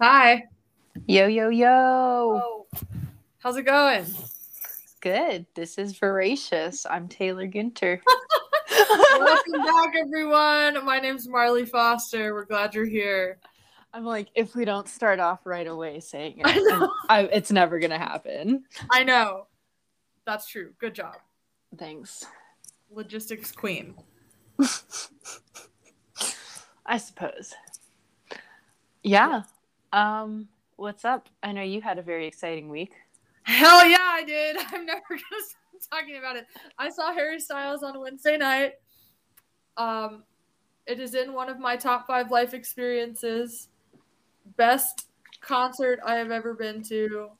[0.00, 0.44] Hi.
[1.06, 2.66] Yo, yo, yo.
[3.40, 4.06] How's it going?
[5.02, 5.44] Good.
[5.54, 6.86] This is Voracious.
[6.88, 8.00] I'm Taylor Ginter.
[9.18, 10.82] Welcome back, everyone.
[10.86, 12.32] My name's Marley Foster.
[12.32, 13.40] We're glad you're here.
[13.92, 16.90] I'm like, if we don't start off right away saying it, I know.
[17.10, 18.64] I, it's never going to happen.
[18.90, 19.48] I know.
[20.24, 20.72] That's true.
[20.78, 21.16] Good job.
[21.76, 22.24] Thanks.
[22.90, 23.96] Logistics queen.
[26.86, 27.52] I suppose.
[29.02, 29.42] Yeah.
[29.92, 31.28] Um, what's up?
[31.42, 32.94] I know you had a very exciting week.
[33.42, 34.56] Hell yeah, I did.
[34.72, 36.46] I'm never gonna stop talking about it.
[36.78, 38.74] I saw Harry Styles on Wednesday night.
[39.76, 40.24] Um,
[40.86, 43.68] it is in one of my top five life experiences.
[44.56, 45.08] Best
[45.40, 47.30] concert I have ever been to,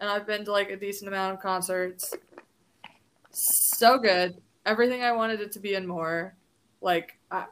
[0.00, 2.14] and I've been to like a decent amount of concerts.
[3.30, 4.40] So good.
[4.66, 6.34] Everything I wanted it to be and more.
[6.80, 7.46] Like I,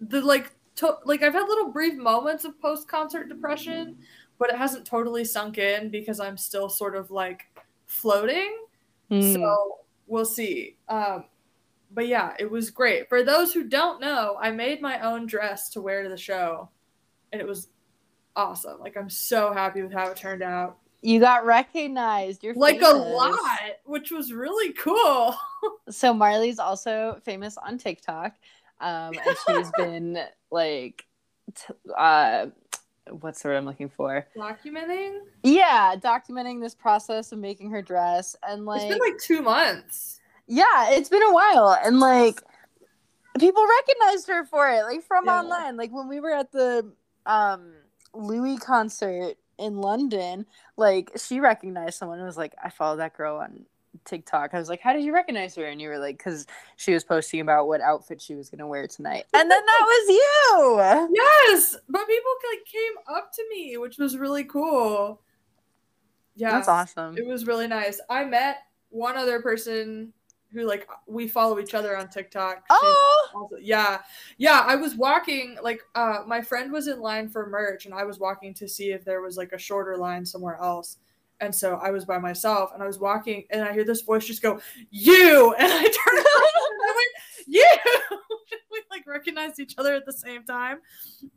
[0.00, 3.96] the like to, like I've had little brief moments of post concert depression,
[4.38, 7.44] but it hasn't totally sunk in because I'm still sort of like
[7.86, 8.56] floating.
[9.08, 9.34] Hmm.
[9.34, 10.76] So we'll see.
[10.88, 11.24] Um,
[11.92, 13.08] but yeah, it was great.
[13.08, 16.68] For those who don't know, I made my own dress to wear to the show,
[17.32, 17.68] and it was
[18.36, 18.80] awesome.
[18.80, 20.78] Like I'm so happy with how it turned out.
[21.02, 22.44] you got recognized.
[22.44, 23.38] You're Like a lot,
[23.84, 25.34] which was really cool.
[25.90, 28.34] So Marley's also famous on TikTok,
[28.80, 30.18] um, and she's been
[30.50, 31.06] like,
[31.54, 32.46] t- uh,
[33.08, 34.26] what's the word I'm looking for?
[34.36, 35.18] Documenting.
[35.42, 40.20] Yeah, documenting this process of making her dress, and like, it's been like two months.
[40.46, 42.40] yeah, it's been a while, and like,
[43.38, 45.40] people recognized her for it, like from Yeah.
[45.40, 45.76] online.
[45.76, 46.92] Like when we were at the
[47.26, 47.72] um
[48.12, 53.36] Louis concert in London, like she recognized someone and was like, I follow that girl
[53.36, 53.66] on
[54.04, 54.50] TikTok.
[54.54, 55.66] I was like, How did you recognize her?
[55.66, 56.46] And you were like, Because
[56.76, 59.24] she was posting about what outfit she was gonna wear tonight.
[59.34, 61.16] And then that was you.
[61.48, 65.20] Yes, but people like came up to me, which was really cool.
[66.36, 67.16] Yeah, That's awesome.
[67.18, 68.00] It was really nice.
[68.08, 70.12] I met one other person
[70.52, 72.64] who like we follow each other on TikTok.
[72.70, 74.00] Oh, also- yeah.
[74.38, 78.04] Yeah, I was walking like uh my friend was in line for merch and I
[78.04, 80.96] was walking to see if there was like a shorter line somewhere else.
[81.40, 84.26] And so I was by myself and I was walking and I hear this voice
[84.26, 87.08] just go, "You." And I turned around and I went,
[87.46, 87.66] "You."
[88.70, 90.78] we like recognized each other at the same time.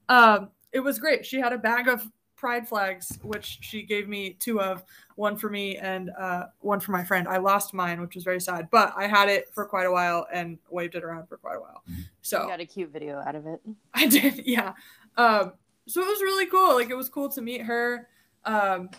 [0.09, 1.25] Um it was great.
[1.25, 2.09] She had a bag of
[2.43, 4.83] pride flags which she gave me two of
[5.15, 7.25] one for me and uh, one for my friend.
[7.25, 10.27] I lost mine, which was very sad, but I had it for quite a while
[10.33, 11.83] and waved it around for quite a while.
[11.87, 13.61] you So got a cute video out of it.
[13.93, 14.73] I did, yeah.
[15.15, 15.53] Um,
[15.87, 16.75] so it was really cool.
[16.75, 18.09] Like it was cool to meet her
[18.43, 18.89] um,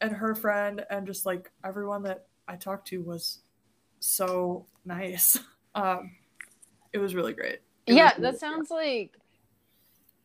[0.00, 3.40] and her friend, and just like everyone that I talked to was
[4.00, 5.38] so nice.
[5.74, 6.16] Um,
[6.92, 7.60] it was really great.
[7.86, 9.16] It yeah, really- that sounds like.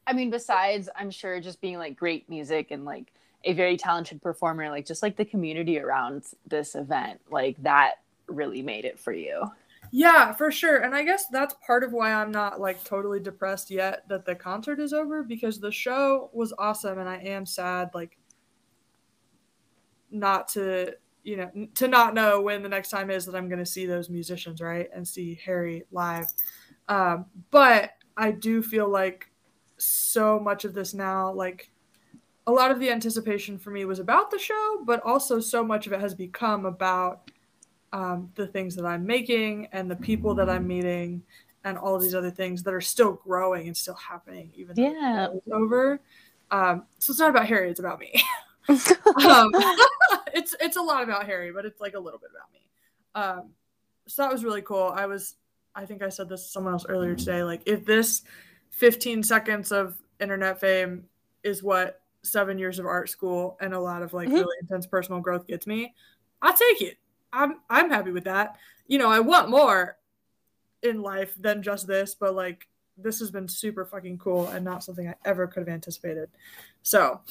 [0.07, 3.13] I mean, besides, I'm sure just being like great music and like
[3.43, 7.95] a very talented performer, like just like the community around this event, like that
[8.27, 9.43] really made it for you.
[9.91, 10.77] Yeah, for sure.
[10.77, 14.33] And I guess that's part of why I'm not like totally depressed yet that the
[14.33, 18.17] concert is over because the show was awesome and I am sad like
[20.13, 20.93] not to,
[21.23, 23.85] you know, to not know when the next time is that I'm going to see
[23.85, 24.89] those musicians, right?
[24.93, 26.27] And see Harry live.
[26.87, 29.29] Um, but I do feel like
[29.77, 31.69] so much of this now like
[32.45, 35.87] a lot of the anticipation for me was about the show, but also so much
[35.87, 37.31] of it has become about
[37.93, 41.23] um, the things that I'm making and the people that I'm meeting
[41.63, 45.27] and all these other things that are still growing and still happening even though Yeah.
[45.33, 46.01] it's over.
[46.51, 48.11] Um, so it's not about Harry, it's about me.
[48.69, 49.51] um,
[50.33, 52.59] it's it's a lot about Harry, but it's like a little bit about me.
[53.15, 53.49] Um,
[54.07, 54.91] so that was really cool.
[54.95, 55.35] I was,
[55.75, 57.43] I think I said this to someone else earlier today.
[57.43, 58.23] Like, if this
[58.71, 61.05] 15 seconds of internet fame
[61.43, 64.33] is what seven years of art school and a lot of like Mhm.
[64.33, 65.93] really intense personal growth gets me,
[66.41, 66.97] I take it.
[67.31, 68.57] I'm I'm happy with that.
[68.87, 69.97] You know, I want more
[70.81, 74.83] in life than just this, but like this has been super fucking cool and not
[74.83, 76.29] something I ever could have anticipated.
[76.83, 77.21] So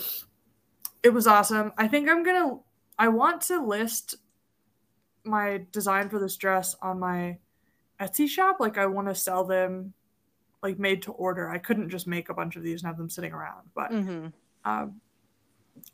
[1.02, 1.72] it was awesome.
[1.76, 2.58] I think I'm gonna
[2.99, 4.16] I want to list
[5.25, 7.38] my design for this dress on my
[8.00, 8.58] Etsy shop.
[8.60, 9.93] Like I want to sell them
[10.62, 11.49] like made to order.
[11.50, 14.26] I couldn't just make a bunch of these and have them sitting around, but hmm
[14.64, 15.00] um,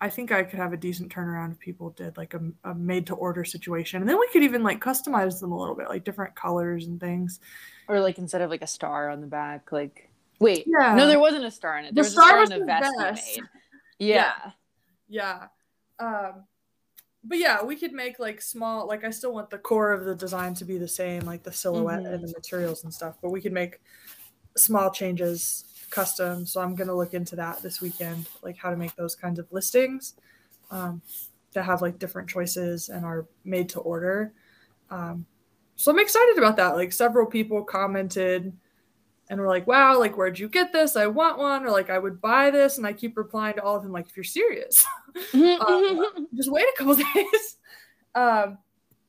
[0.01, 3.07] I think I could have a decent turnaround if people did like a, a made
[3.07, 4.03] to order situation.
[4.03, 7.01] And then we could even like customize them a little bit, like different colors and
[7.01, 7.41] things.
[7.89, 10.11] Or like instead of like a star on the back, like
[10.41, 10.95] wait, Yeah.
[10.95, 11.89] no, there wasn't a star in it.
[11.91, 13.37] The There was a star star was in the the vest vest.
[13.37, 13.45] made.
[14.01, 14.51] Yeah.
[15.09, 15.49] Yeah.
[15.99, 16.45] Um,
[17.25, 20.15] but yeah, we could make like small, like I still want the core of the
[20.15, 22.15] design to be the same, like the silhouette Mhm.
[22.15, 23.81] and the materials and stuff, but we could make
[24.57, 26.47] small changes custom.
[26.47, 29.51] So I'm gonna look into that this weekend, like how to make those kinds of
[29.53, 30.15] listings
[30.71, 31.03] um,
[31.55, 34.33] that have like different choices and are made to order.
[34.91, 35.27] Um,
[35.77, 36.77] so I'm excited about that.
[36.77, 38.53] Like several people commented
[39.31, 40.97] and we're like, wow, like where'd you get this?
[40.97, 42.79] I want one, or like I would buy this.
[42.79, 44.85] And I keep replying to all of them, like, if you're serious,
[45.35, 47.57] um, just wait a couple days.
[48.15, 48.59] Um,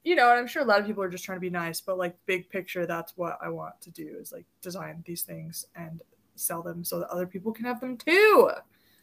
[0.03, 1.81] you know, and I'm sure a lot of people are just trying to be nice,
[1.81, 5.67] but like big picture, that's what I want to do is like design these things
[5.75, 6.01] and
[6.35, 8.51] sell them so that other people can have them too.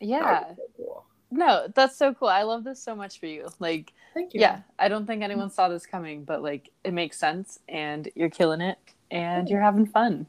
[0.00, 0.48] Yeah.
[0.48, 1.04] So cool.
[1.30, 2.28] No, that's so cool.
[2.28, 3.48] I love this so much for you.
[3.58, 4.40] Like, thank you.
[4.40, 8.30] Yeah, I don't think anyone saw this coming, but like, it makes sense, and you're
[8.30, 8.78] killing it,
[9.10, 10.26] and you're having fun.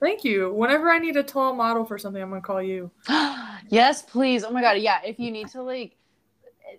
[0.00, 0.52] Thank you.
[0.52, 2.90] Whenever I need a tall model for something, I'm gonna call you.
[3.68, 4.44] yes, please.
[4.44, 5.00] Oh my god, yeah.
[5.04, 5.96] If you need to like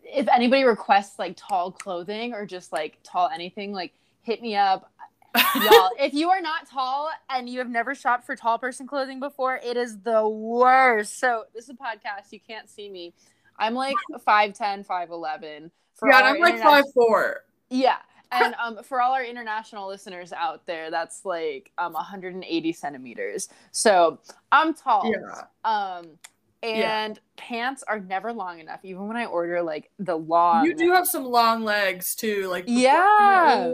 [0.04, 4.92] if anybody requests like tall clothing or just like tall anything, like hit me up.
[5.56, 9.20] Y'all, if you are not tall and you have never shopped for tall person clothing
[9.20, 11.20] before, it is the worst.
[11.20, 12.32] So this is a podcast.
[12.32, 13.14] You can't see me.
[13.58, 13.96] I'm like
[14.26, 15.72] 5'10, 5'11.
[15.96, 17.46] For yeah, I'm like five four.
[17.70, 17.98] Yeah.
[18.32, 23.50] And um, for all our international listeners out there, that's like um, 180 centimeters.
[23.72, 24.20] So
[24.52, 25.12] I'm tall.
[25.12, 25.44] Yeah.
[25.64, 26.18] Um,
[26.66, 27.22] and yeah.
[27.38, 31.06] pants are never long enough even when i order like the long you do have
[31.06, 33.74] some long legs too like yeah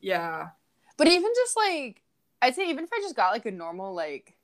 [0.00, 0.48] yeah
[0.96, 2.02] but even just like
[2.42, 4.36] i'd say even if i just got like a normal like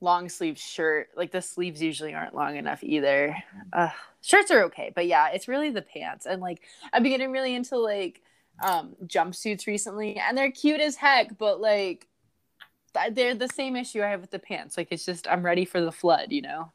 [0.00, 3.36] long sleeve shirt like the sleeves usually aren't long enough either
[3.72, 3.88] uh,
[4.20, 6.62] shirts are okay but yeah it's really the pants and like
[6.92, 8.22] i've been getting really into like
[8.62, 12.06] um jumpsuits recently and they're cute as heck but like
[13.12, 15.80] they're the same issue i have with the pants like it's just i'm ready for
[15.80, 16.72] the flood you know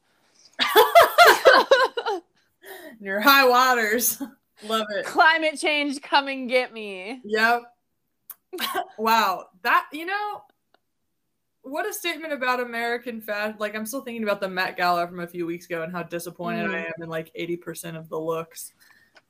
[3.00, 4.20] Near high waters.
[4.66, 5.04] Love it.
[5.04, 7.20] Climate change, come and get me.
[7.24, 7.62] Yep.
[8.98, 9.46] wow.
[9.62, 10.42] That, you know,
[11.62, 13.56] what a statement about American fashion.
[13.58, 16.04] Like, I'm still thinking about the Met Gala from a few weeks ago and how
[16.04, 16.74] disappointed mm.
[16.74, 18.72] I am in like 80% of the looks.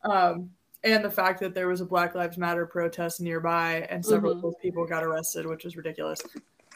[0.05, 0.51] Um,
[0.85, 4.51] and the fact that there was a Black Lives Matter protest nearby and several mm-hmm.
[4.61, 6.21] people got arrested, which was ridiculous.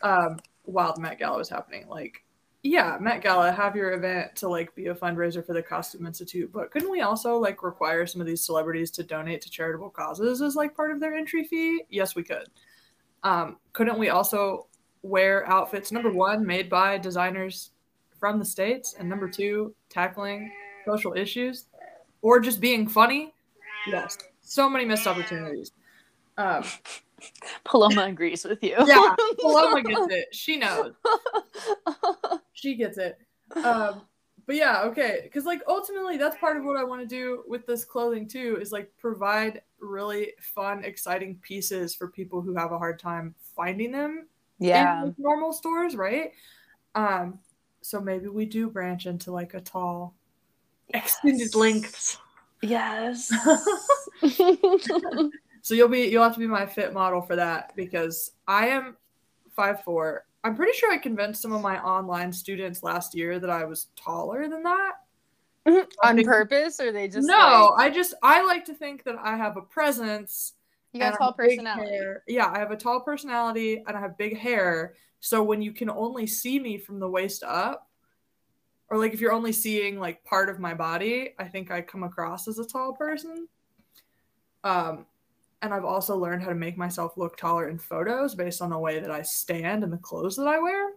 [0.03, 1.89] Um, while the Met Gala was happening.
[1.89, 2.25] Like,
[2.63, 6.53] yeah, Met Gala, have your event to like be a fundraiser for the Costume Institute,
[6.53, 10.43] but couldn't we also like require some of these celebrities to donate to charitable causes
[10.43, 11.83] as like part of their entry fee?
[11.89, 12.49] Yes, we could.
[13.23, 14.67] Um, couldn't we also
[15.03, 17.71] wear outfits number one made by designers
[18.19, 20.51] from the states, and number two tackling
[20.85, 21.67] social issues,
[22.23, 23.33] or just being funny?
[23.87, 25.73] Yes, so many missed opportunities.
[26.37, 26.65] Um,
[27.65, 28.77] Paloma agrees with you.
[28.87, 30.35] Yeah, Paloma gets it.
[30.35, 30.93] She knows.
[32.53, 33.19] she gets it.
[33.65, 34.03] Um,
[34.47, 37.67] but yeah, okay, because like ultimately, that's part of what I want to do with
[37.67, 38.59] this clothing too.
[38.61, 43.91] Is like provide really fun, exciting pieces for people who have a hard time finding
[43.93, 44.29] them.
[44.59, 46.33] Yeah, in normal stores, right?
[46.95, 47.41] Um,
[47.83, 50.15] so maybe we do branch into like a tall,
[50.93, 51.05] yes.
[51.05, 52.19] extended lengths.
[52.67, 53.33] Yes.
[55.67, 58.97] So you'll be you'll have to be my fit model for that because I am
[59.57, 60.25] five four.
[60.45, 63.89] I'm pretty sure I convinced some of my online students last year that I was
[63.97, 64.93] taller than that.
[65.67, 65.89] Mm-hmm.
[66.05, 67.75] On think, purpose, or they just no?
[67.77, 67.91] Like...
[67.91, 70.53] I just I like to think that I have a presence.
[70.93, 71.91] You got tall personality.
[71.91, 72.23] Hair.
[72.29, 74.95] Yeah, I have a tall personality and I have big hair.
[75.19, 77.89] So when you can only see me from the waist up,
[78.91, 82.03] or like if you're only seeing like part of my body, I think I come
[82.03, 83.49] across as a tall person.
[84.65, 85.07] Um,
[85.63, 88.79] and I've also learned how to make myself look taller in photos based on the
[88.79, 90.91] way that I stand and the clothes that I wear.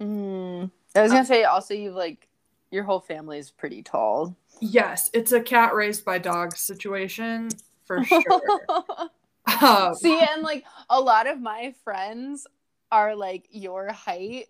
[0.00, 0.70] Mm.
[0.94, 2.28] I was gonna um, say also you've like
[2.70, 4.36] your whole family is pretty tall.
[4.60, 7.48] Yes, it's a cat raised by dogs situation
[7.84, 8.20] for sure.
[9.62, 12.46] um, See, and like a lot of my friends
[12.92, 14.46] are like your height.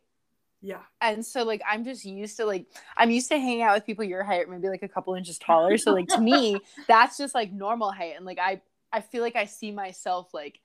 [0.61, 0.81] Yeah.
[1.01, 4.05] And so like I'm just used to like I'm used to hanging out with people
[4.05, 5.79] your height, maybe like a couple inches taller.
[5.79, 8.15] So like to me, that's just like normal height.
[8.17, 8.61] And like I
[8.93, 10.61] I feel like I see myself like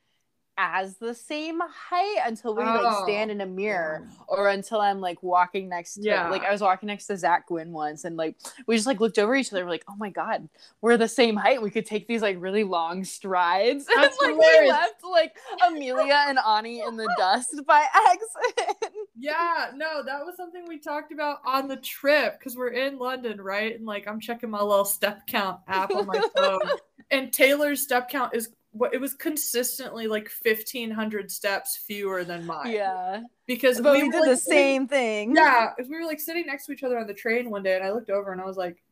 [0.58, 2.66] as the same height until we oh.
[2.66, 6.30] like stand in a mirror or until I'm like walking next to yeah.
[6.30, 8.36] like I was walking next to Zach Gwynn once and like
[8.68, 10.48] we just like looked over each other we're like oh my god
[10.82, 14.62] we're the same height we could take these like really long strides That's and like
[14.62, 15.36] we left like
[15.68, 18.83] Amelia and Ani in the dust by accident
[19.15, 23.39] yeah no that was something we talked about on the trip because we're in London
[23.39, 26.62] right and like I'm checking my little step count app on my phone
[27.12, 32.72] and Taylor's step count is what it was consistently like 1500 steps fewer than mine.
[32.72, 33.22] Yeah.
[33.46, 35.36] Because but we, we did like, the same thing.
[35.36, 35.74] Yeah.
[35.77, 37.91] We were like sitting next to each other on the train one day and I
[37.91, 38.83] looked over and I was like,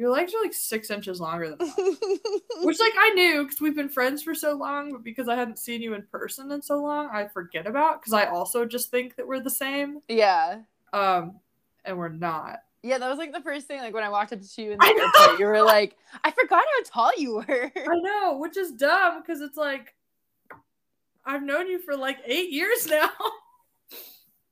[0.00, 1.96] your legs are like six inches longer than mine.
[2.62, 5.58] Which like I knew because we've been friends for so long, but because I hadn't
[5.58, 9.16] seen you in person in so long, I forget about because I also just think
[9.16, 10.00] that we're the same.
[10.08, 10.60] Yeah.
[10.94, 11.40] Um,
[11.84, 12.60] and we're not.
[12.82, 13.80] Yeah, that was like the first thing.
[13.80, 16.64] Like when I walked up to you in the airport, you were like, "I forgot
[16.64, 19.94] how tall you were." I know, which is dumb because it's like
[21.26, 23.10] I've known you for like eight years now,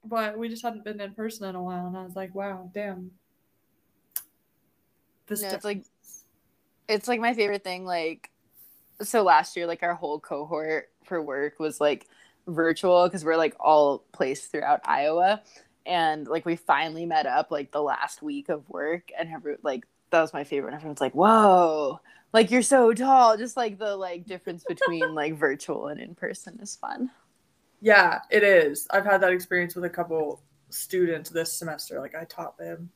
[0.05, 2.71] but we just hadn't been in person in a while, and I was like, "Wow,
[2.75, 3.13] damn."
[5.29, 5.85] This no, it's like
[6.89, 7.85] it's like my favorite thing.
[7.85, 8.31] Like,
[9.03, 12.07] so last year, like our whole cohort for work was like
[12.47, 15.43] virtual because we're like all placed throughout Iowa.
[15.87, 19.85] And like we finally met up like the last week of work and every like
[20.11, 20.71] that was my favorite.
[20.71, 22.01] And everyone's like whoa
[22.33, 23.37] like you're so tall.
[23.37, 27.11] Just like the like difference between like virtual and in person is fun.
[27.81, 28.87] Yeah it is.
[28.91, 32.01] I've had that experience with a couple students this semester.
[32.01, 32.91] Like i taught them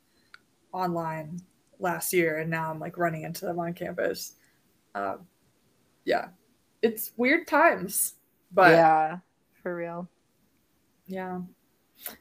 [0.72, 1.40] online
[1.82, 4.34] last year and now i'm like running into them on campus
[4.94, 5.26] um,
[6.04, 6.28] yeah
[6.82, 8.14] it's weird times
[8.52, 9.18] but yeah
[9.62, 10.08] for real
[11.06, 11.40] yeah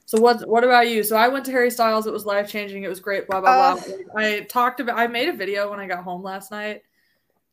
[0.06, 1.04] so what what about you?
[1.04, 2.06] So I went to Harry Styles.
[2.06, 2.84] It was life changing.
[2.84, 3.28] It was great.
[3.28, 3.94] Blah blah uh, blah.
[4.16, 4.98] I talked about.
[4.98, 6.82] I made a video when I got home last night,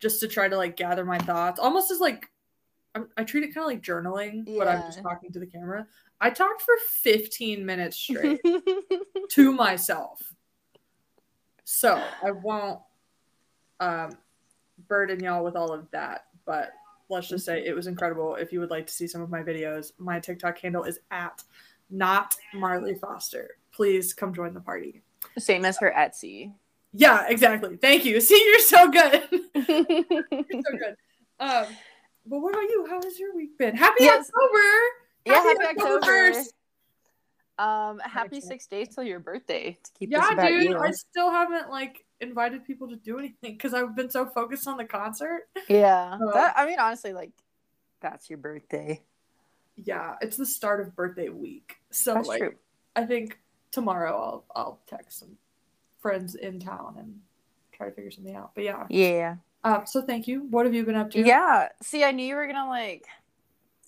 [0.00, 2.26] just to try to like gather my thoughts, almost as like
[2.94, 4.58] I, I treat it kind of like journaling, yeah.
[4.58, 5.86] but I'm just talking to the camera.
[6.20, 8.40] I talked for 15 minutes straight
[9.30, 10.20] to myself.
[11.70, 12.80] So I won't
[13.78, 14.16] um,
[14.88, 16.70] burden y'all with all of that, but
[17.10, 18.36] let's just say it was incredible.
[18.36, 21.44] If you would like to see some of my videos, my TikTok handle is at
[21.90, 23.58] not Marley Foster.
[23.70, 25.02] Please come join the party.
[25.36, 26.54] Same as her Etsy.
[26.94, 27.76] Yeah, exactly.
[27.76, 28.18] Thank you.
[28.22, 29.28] See, you're so good.
[29.54, 30.96] you're so good.
[31.38, 31.66] Um,
[32.24, 32.86] but what about you?
[32.88, 33.76] How has your week been?
[33.76, 34.30] Happy yes.
[34.30, 34.64] October.
[35.26, 36.28] Yeah, happy, happy October.
[36.28, 36.48] October.
[37.58, 40.10] Um, happy six days till your birthday to keep.
[40.10, 40.62] Yeah, dude.
[40.64, 40.78] You.
[40.78, 44.76] I still haven't like invited people to do anything because I've been so focused on
[44.76, 45.48] the concert.
[45.68, 47.32] Yeah, that, I mean, honestly, like
[48.00, 49.02] that's your birthday
[49.84, 51.76] yeah, it's the start of birthday week.
[51.90, 52.54] So That's like true.
[52.96, 53.38] I think
[53.70, 55.36] tomorrow I'll I'll text some
[56.00, 57.18] friends in town and
[57.72, 58.52] try to figure something out.
[58.54, 58.86] But yeah.
[58.88, 59.36] Yeah.
[59.64, 60.46] Um, so thank you.
[60.50, 61.20] What have you been up to?
[61.20, 61.68] Yeah.
[61.82, 63.06] See, I knew you were gonna like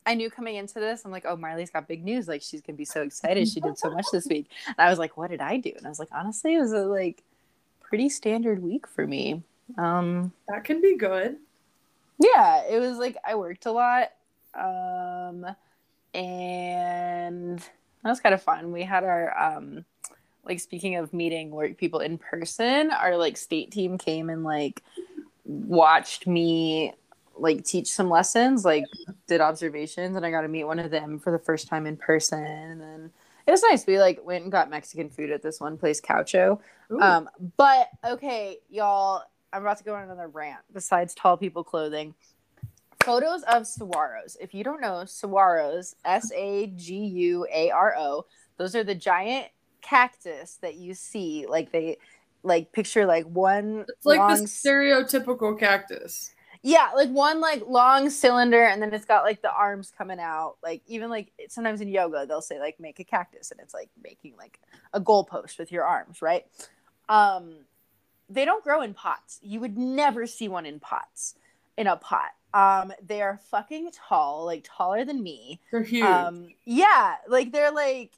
[0.06, 2.26] I knew coming into this, I'm like, oh, Marley's got big news.
[2.26, 3.48] Like, she's gonna be so excited.
[3.48, 4.50] She did so much this week.
[4.66, 5.72] And I was like, what did I do?
[5.76, 7.22] And I was like, honestly, it was a like
[7.82, 9.42] pretty standard week for me.
[9.76, 11.36] Um, that can be good.
[12.18, 14.12] Yeah, it was like I worked a lot.
[14.54, 15.46] Um,
[16.14, 18.72] and that was kind of fun.
[18.72, 19.84] We had our um
[20.44, 24.82] like speaking of meeting work people in person, our like state team came and like
[25.44, 26.94] watched me
[27.40, 28.84] like teach some lessons, like
[29.26, 31.96] did observations, and I got to meet one of them for the first time in
[31.96, 32.44] person.
[32.44, 33.10] And then
[33.46, 33.86] it was nice.
[33.86, 36.60] We like went and got Mexican food at this one place, Caucho.
[37.00, 40.60] Um, but okay, y'all, I'm about to go on another rant.
[40.72, 42.14] Besides tall people clothing,
[43.00, 44.36] photos of saguaros.
[44.40, 48.94] If you don't know, saguaros, S A G U A R O, those are the
[48.94, 49.48] giant
[49.80, 51.46] cactus that you see.
[51.48, 51.98] Like they,
[52.42, 53.84] like picture like one.
[53.88, 54.40] It's like long...
[54.40, 56.34] the stereotypical cactus.
[56.62, 60.56] Yeah, like one like long cylinder, and then it's got like the arms coming out.
[60.62, 63.88] Like even like sometimes in yoga, they'll say like make a cactus, and it's like
[64.02, 64.60] making like
[64.92, 66.46] a goalpost with your arms, right?
[67.08, 67.54] Um,
[68.28, 69.40] they don't grow in pots.
[69.42, 71.34] You would never see one in pots,
[71.76, 75.60] in a pot um, they are fucking tall, like taller than me.
[75.70, 76.04] They're huge.
[76.04, 78.12] Um, yeah, like they're like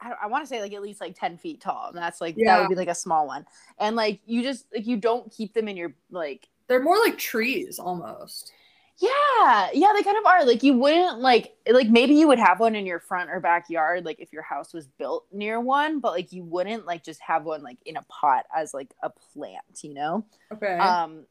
[0.00, 1.88] I, I want to say like at least like 10 feet tall.
[1.88, 2.56] And that's like yeah.
[2.56, 3.46] that would be like a small one.
[3.78, 7.18] And like you just like you don't keep them in your like they're more like
[7.18, 8.52] trees almost.
[8.98, 10.44] Yeah, yeah, they kind of are.
[10.44, 14.04] Like you wouldn't like like maybe you would have one in your front or backyard,
[14.04, 17.44] like if your house was built near one, but like you wouldn't like just have
[17.44, 20.24] one like in a pot as like a plant, you know?
[20.52, 20.78] Okay.
[20.78, 21.26] Um,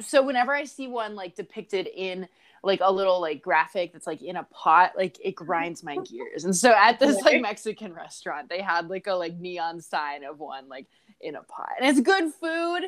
[0.00, 2.26] so whenever I see one like depicted in
[2.62, 6.44] like a little like graphic that's like in a pot, like it grinds my gears.
[6.44, 10.40] And so at this like Mexican restaurant, they had like a like neon sign of
[10.40, 10.86] one like
[11.20, 12.82] in a pot, and it's good food.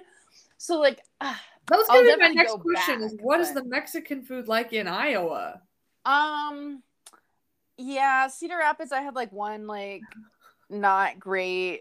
[0.63, 1.35] So like, uh,
[1.67, 3.41] that was gonna be my next question: back, is what but...
[3.41, 5.61] is the Mexican food like in Iowa?
[6.05, 6.85] Um,
[7.77, 8.93] yeah, Cedar Rapids.
[8.93, 10.03] I had like one like
[10.71, 11.81] not great.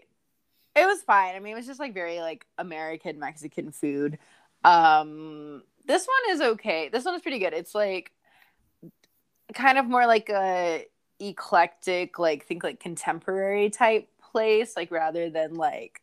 [0.74, 1.36] It was fine.
[1.36, 4.18] I mean, it was just like very like American Mexican food.
[4.64, 6.88] Um, this one is okay.
[6.88, 7.52] This one is pretty good.
[7.52, 8.10] It's like
[9.54, 10.86] kind of more like a
[11.20, 16.02] eclectic, like think like contemporary type place, like rather than like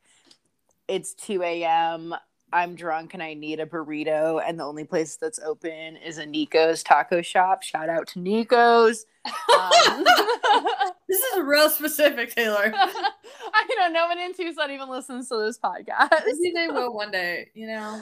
[0.87, 2.15] it's 2 a.m.
[2.51, 6.25] I'm drunk and I need a burrito, and the only place that's open is a
[6.25, 7.63] Nico's taco shop.
[7.63, 9.05] Shout out to Nico's.
[9.25, 10.03] Um,
[11.07, 12.71] this is real specific, Taylor.
[12.73, 16.09] I know no one in Tucson even listens to this podcast.
[16.25, 18.01] Maybe they will one day, you know.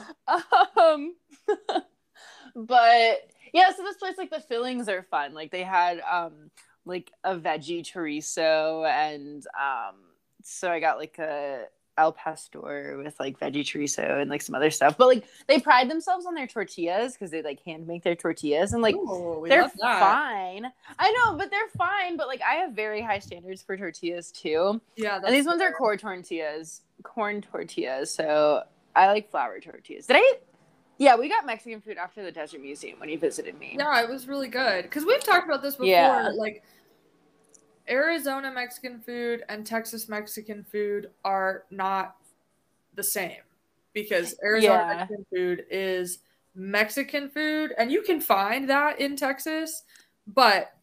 [0.76, 1.14] Um,
[2.54, 5.34] but yeah, so this place like the fillings are fun.
[5.34, 6.50] Like they had um
[6.84, 9.96] like a veggie chorizo and um
[10.42, 11.64] so I got like a
[11.98, 14.96] al pastor with like veggie chorizo and like some other stuff.
[14.96, 18.72] But like they pride themselves on their tortillas because they like hand make their tortillas
[18.72, 20.72] and like Ooh, they're fine.
[20.98, 22.16] I know, but they're fine.
[22.16, 24.80] But like I have very high standards for tortillas too.
[24.96, 25.76] Yeah, and these ones are fair.
[25.76, 28.10] corn tortillas, corn tortillas.
[28.10, 28.62] So
[28.94, 30.06] I like flour tortillas.
[30.06, 30.32] Did I?
[30.98, 33.76] Yeah, we got Mexican food after the Desert Museum when you visited me.
[33.78, 35.86] Yeah, it was really good because we've talked about this before.
[35.86, 36.30] Yeah.
[36.34, 36.64] Like
[37.88, 42.16] Arizona Mexican food and Texas Mexican food are not
[42.94, 43.42] the same
[43.92, 44.94] because Arizona Yeah.
[44.96, 46.18] Mexican food is
[46.54, 49.84] Mexican food, and you can find that in Texas,
[50.26, 50.74] but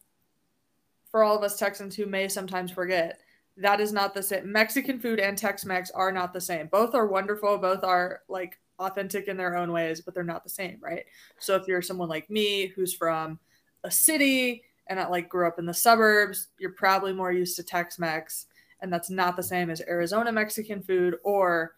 [1.10, 3.22] for all of us Texans who may sometimes forget,
[3.58, 4.52] that is not the same.
[4.52, 6.68] Mexican food and Tex-Mex are not the same.
[6.68, 7.58] Both are wonderful.
[7.58, 11.06] Both are like authentic in their own ways, but they're not the same, right?
[11.40, 13.40] So if you're someone like me who's from
[13.84, 17.64] a city and I like grew up in the suburbs, you're probably more used to
[17.64, 18.48] Tex-Mex,
[18.82, 21.76] and that's not the same as Arizona Mexican food or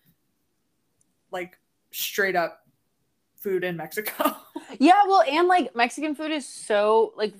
[1.31, 1.57] like
[1.91, 2.67] straight up
[3.37, 4.35] food in Mexico.
[4.79, 7.33] Yeah, well, and like Mexican food is so like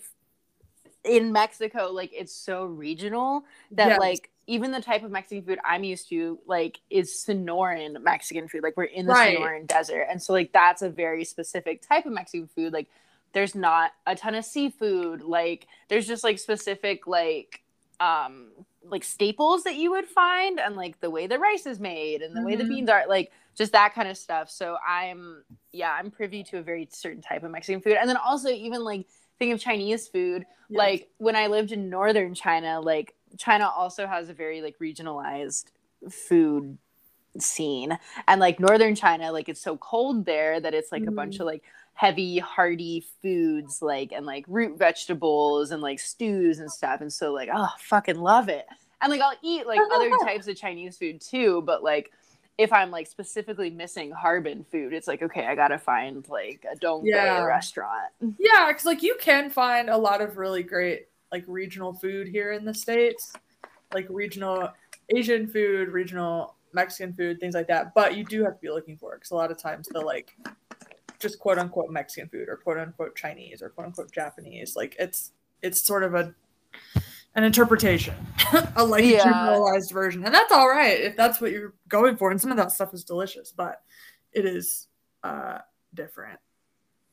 [1.04, 4.00] in Mexico, like it's so regional that Yes.
[4.00, 8.64] like even the type of Mexican food I'm used to, like, is Sonoran Mexican food.
[8.64, 9.38] Like we're in the Right.
[9.38, 12.72] Sonoran Desert, and so like that's a very specific type of Mexican food.
[12.72, 12.88] Like
[13.34, 15.22] there's not a ton of seafood.
[15.22, 17.64] Like there's just like specific like
[18.00, 18.52] um
[18.84, 22.36] like staples that you would find and like the way the rice is made and
[22.36, 22.70] the way the Mhm.
[22.70, 26.62] beans are like just that kind of stuff so i'm yeah i'm privy to a
[26.62, 29.08] very certain type of mexican food and then also even like
[29.40, 30.78] think of chinese food Yes.
[30.78, 35.72] like when i lived in northern china like china also has a very like regionalized
[36.12, 36.78] food
[37.40, 41.38] scene and like northern china like it's so cold there that it's like a bunch
[41.38, 41.42] Mhm.
[41.42, 41.64] of like
[41.98, 47.34] heavy hearty foods like and like root vegetables and like stews and stuff and so
[47.34, 48.68] like oh fucking love it
[49.02, 52.12] and like i'll eat like other types of chinese food too but like
[52.60, 56.76] if i'm like specifically missing harbin food it's like okay i gotta find like a
[56.78, 57.44] dongbei Yeah.
[57.44, 62.28] restaurant Yeah, because like you can find a lot of really great like regional food
[62.28, 63.34] here in the states,
[63.94, 64.70] like regional
[65.16, 67.94] Asian food, regional Mexican food, things like that.
[67.94, 70.06] But you do have to be looking for it because a lot of times they'll
[70.06, 70.36] like
[71.20, 74.76] just quote unquote Mexican food or quote unquote Chinese or quote unquote Japanese.
[74.76, 76.34] Like it's it's sort of a
[77.36, 78.16] an interpretation,
[78.76, 79.24] a like Yeah.
[79.24, 82.32] generalized version, and that's all right if that's what you're going for.
[82.32, 83.82] And some of that stuff is delicious, but
[84.34, 84.88] it is
[85.24, 85.60] uh
[85.94, 86.40] different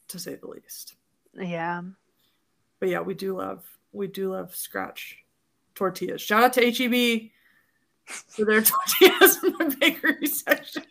[0.08, 0.94] to say the least
[1.34, 1.80] yeah
[2.80, 5.18] but yeah, we do love we do love scratch
[5.74, 6.20] tortillas.
[6.20, 7.30] Shout out to HEB
[8.06, 10.82] for their tortillas in the bakery section.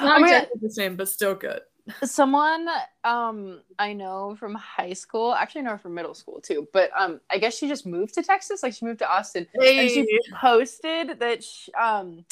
[0.00, 1.60] Not Oh my exactly the same, but still good.
[2.04, 2.68] Someone
[3.04, 7.38] um i know from high school actually no from middle school too but um i
[7.38, 10.06] guess she just moved to texas like she moved to austin and she
[10.40, 12.24] posted that sh- um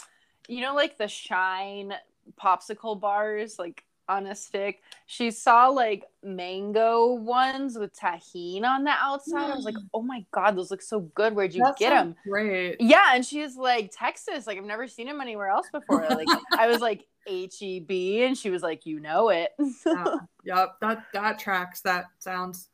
[0.47, 1.93] you know like the shine
[2.41, 8.91] popsicle bars like on a stick she saw like mango ones with tajin on the
[8.91, 11.91] outside i was like oh my god those look so good where'd you That get
[11.91, 12.77] them Great.
[12.81, 16.67] yeah and she's like texas like i've never seen them anywhere else before like i
[16.67, 19.51] was like heb and she was like you know it
[19.87, 20.17] Yeah.
[20.45, 20.69] yep.
[20.81, 21.81] That that tracks.
[21.83, 22.69] That sounds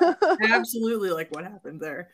[0.00, 2.08] uh, absolutely like what happened there.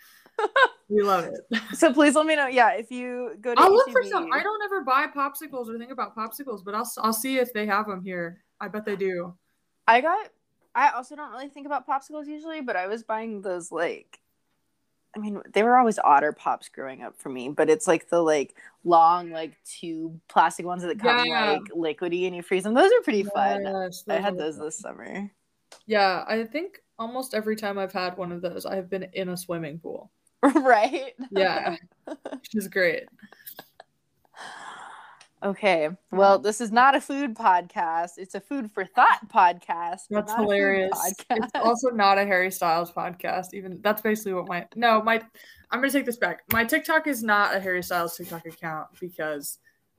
[0.88, 1.40] We love it.
[1.75, 4.31] so please let me know yeah if you go to I'll look for some.
[4.33, 7.66] I don't ever buy popsicles or think about popsicles, but I'll I'll see if they
[7.66, 8.44] have them here.
[8.61, 9.35] I bet they do.
[9.87, 10.29] I got.
[10.75, 14.20] I also don't really think about popsicles usually, but I was buying those like.
[15.16, 18.20] I mean, they were always otter pops growing up for me, but it's like the
[18.20, 21.53] like long like tube plastic ones that come Yeah.
[21.75, 22.75] like liquidy and you freeze them.
[22.75, 23.62] Those are pretty fun.
[23.62, 24.66] Yes, I had those fun.
[24.66, 25.33] this summer.
[25.87, 29.31] Yeah, I think almost every time I've had one of those, I have been in
[29.31, 30.11] a swimming pool.
[30.55, 31.12] right?
[31.31, 33.05] Yeah, which is great.
[35.42, 35.90] Okay.
[36.11, 38.12] Well, this is not a food podcast.
[38.16, 40.03] It's a food for thought podcast.
[40.11, 40.92] That's not a food hilarious.
[40.92, 41.44] podcast.
[41.44, 43.55] It's also not a Harry Styles podcast.
[43.55, 45.20] Even that's basically what my no my
[45.70, 46.42] I'm gonna take this back.
[46.53, 49.59] My TikTok is not a Harry Styles TikTok account because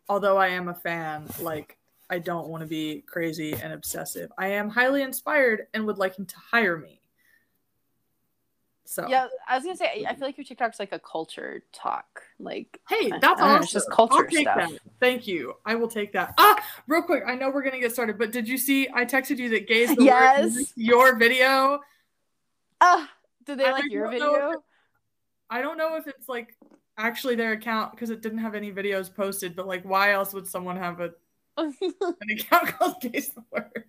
[0.10, 1.78] although I am a fan, like
[2.10, 4.32] I don't want to be crazy and obsessive.
[4.38, 7.02] I am highly inspired and would like him to hire me.
[8.90, 12.22] So yeah, I was gonna say I feel like your TikTok's like a culture talk.
[12.40, 13.64] Like Hey, that's don't know, awesome.
[13.64, 14.70] it's just culture I'll take stuff.
[14.72, 14.80] That.
[15.02, 15.56] Thank you.
[15.66, 16.34] I will take that.
[16.38, 17.24] Ah, real quick.
[17.28, 18.88] I know we're gonna get started, but did you see?
[18.94, 19.90] I texted you that gays.
[19.98, 20.56] The Yes.
[20.56, 21.82] Word, your video.
[22.80, 23.12] Ah,
[23.46, 24.64] did they I like your don't video?
[25.50, 26.56] I don't know if it's like
[26.98, 29.54] actually their account because it didn't have any videos posted.
[29.54, 31.12] But like, why else would someone have a,
[31.58, 31.74] an
[32.32, 33.84] account called Gays the Word?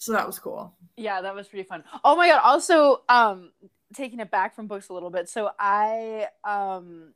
[0.00, 0.74] So that was cool.
[0.96, 1.84] yeah, that was pretty fun.
[2.02, 2.40] Oh my god!
[2.42, 3.50] Also, um,
[3.94, 5.28] taking it back from books a little bit.
[5.28, 7.12] So I um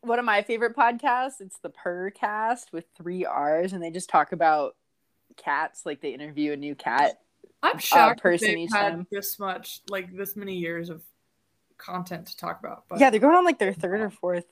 [0.00, 4.32] one of my favorite podcasts, it's the Purrcast with three R's, and they just talk
[4.32, 4.74] about
[5.36, 5.84] cats.
[5.84, 7.20] Like they interview a new cat.
[7.62, 9.06] I'm shocked uh, person they've had time.
[9.10, 11.02] this much, like this many years of
[11.78, 12.84] content to talk about.
[12.88, 14.46] But yeah, they're going on like their third or fourth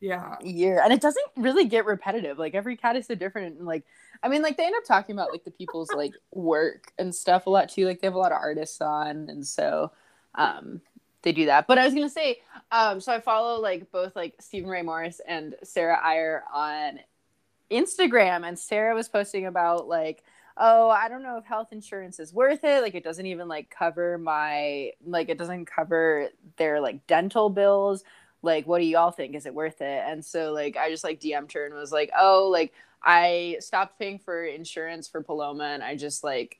[0.00, 0.36] yeah.
[0.42, 3.84] year and it doesn't really get repetitive like every cat is so different and like
[4.22, 7.46] i mean like they end up talking about like the people's like work and stuff
[7.46, 9.90] a lot too like they have a lot of artists on and so
[10.34, 10.80] um
[11.22, 14.34] they do that but i was gonna say um so i follow like both like
[14.40, 17.00] Steven Ray Morris and Sarah Iyer on
[17.70, 20.22] instagram and sarah was posting about like
[20.56, 23.68] oh i don't know if health insurance is worth it like it doesn't even like
[23.70, 26.28] cover my like it doesn't cover
[26.58, 28.04] their like dental bills
[28.42, 29.34] like what do y'all think?
[29.34, 30.02] Is it worth it?
[30.06, 32.72] And so like i just like dm'd her and was like oh like
[33.02, 36.58] i stopped paying for insurance for paloma and i just like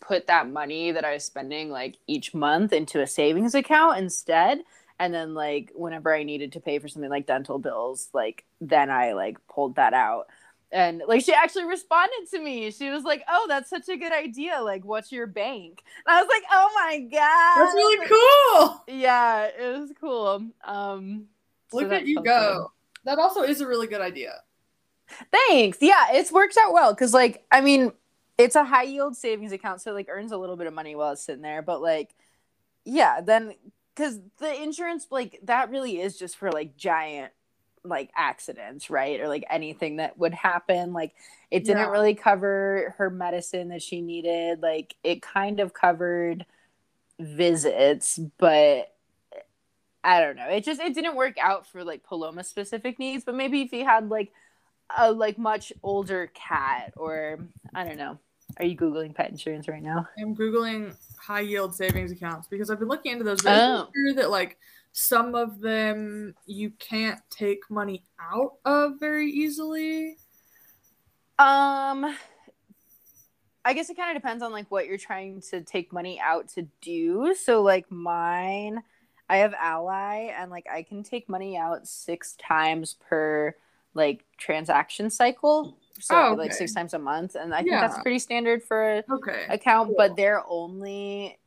[0.00, 4.60] put that money that i was spending like each month into a savings account instead.
[5.00, 8.90] And then like whenever i needed to pay for something like dental bills like then
[8.90, 10.26] i like pulled that out
[10.70, 12.70] and like she actually responded to me.
[12.70, 14.60] She was like oh that's such a good idea.
[14.60, 15.82] Like what's your bank?
[16.06, 18.84] And i was like oh my god that's really cool.
[18.88, 20.46] Yeah it was cool.
[20.64, 21.26] Um
[21.72, 22.22] look so at you go.
[22.22, 22.66] good.
[23.04, 24.34] that also is a really good idea.
[25.32, 25.78] Thanks.
[25.80, 27.92] Yeah it's worked out well because like i mean
[28.36, 31.12] it's a high yield savings account so like earns a little bit of money while
[31.12, 32.14] it's sitting there but like
[32.84, 33.54] yeah then
[33.94, 37.32] because the insurance like that really is just for like giant
[37.84, 39.20] like accidents, right?
[39.20, 40.92] Or like anything that would happen.
[40.92, 41.14] Like
[41.50, 44.60] it didn't really cover her medicine that she needed.
[44.62, 46.46] Like it kind of covered
[47.18, 48.94] visits, but
[50.04, 50.48] I don't know.
[50.48, 53.84] It just it didn't work out for like Paloma specific needs, but maybe if you
[53.84, 54.32] had like
[54.96, 57.40] a like much older cat or
[57.74, 58.18] I don't know.
[58.56, 60.08] Are you googling pet insurance right now?
[60.18, 63.44] I'm googling high yield savings accounts because I've been looking into those.
[63.44, 63.88] Oh.
[64.16, 64.56] that like
[64.92, 70.16] some of them you can't take money out of very easily.
[71.38, 72.16] Um
[73.64, 76.48] I guess it kind of depends on like what you're trying to take money out
[76.54, 77.34] to do.
[77.38, 78.82] So like mine,
[79.28, 83.54] I have Ally and like I can take money out 6 times per
[83.92, 85.76] like transaction cycle.
[86.00, 86.38] So oh, okay.
[86.38, 87.86] like 6 times a month and I think yeah.
[87.86, 89.44] that's pretty standard for a okay.
[89.50, 89.96] account, cool.
[89.98, 91.38] but they're only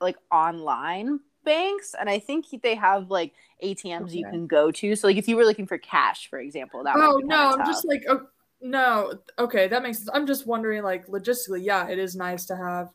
[0.00, 4.18] like online banks and i think they have like atms okay.
[4.18, 6.96] you can go to so like if you were looking for cash for example that
[6.96, 7.66] oh no i'm tough.
[7.66, 8.26] just like oh,
[8.60, 12.56] no okay that makes sense i'm just wondering like logistically yeah it is nice to
[12.56, 12.90] have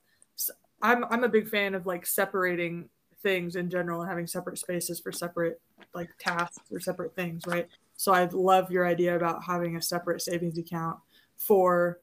[0.81, 2.89] i'm i'm a big fan of like separating
[3.21, 5.59] things in general and having separate spaces for separate
[5.93, 10.21] like tasks or separate things right so i love your idea about having a separate
[10.21, 10.97] savings account
[11.35, 11.99] for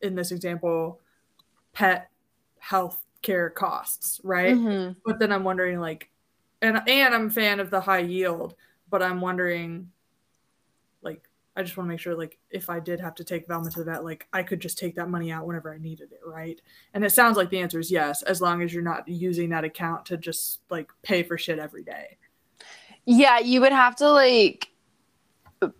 [0.00, 1.00] in this example
[1.72, 2.08] pet
[2.58, 4.54] health care costs, right?
[4.54, 4.92] Mm-hmm.
[5.04, 6.10] But then I'm wondering like
[6.62, 8.54] and and I'm a fan of the high yield,
[8.88, 9.90] but I'm wondering
[11.02, 13.70] like I just want to make sure like if I did have to take Velma
[13.70, 16.20] to the vet, like I could just take that money out whenever I needed it,
[16.24, 16.60] right?
[16.94, 19.64] And it sounds like the answer is yes, as long as you're not using that
[19.64, 22.16] account to just like pay for shit every day.
[23.04, 24.68] Yeah, you would have to like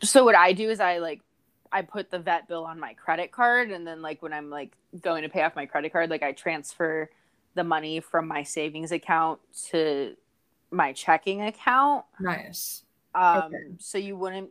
[0.03, 1.21] so what I do is I like
[1.73, 4.73] I put the vet bill on my credit card and then like when I'm like
[5.01, 7.11] going to pay off my credit card, like I transfer
[7.55, 9.41] the money from my savings account
[9.71, 10.17] to
[10.71, 12.05] my checking account.
[12.21, 12.83] Nice.
[13.15, 13.57] Um, okay.
[13.79, 14.51] so you wouldn't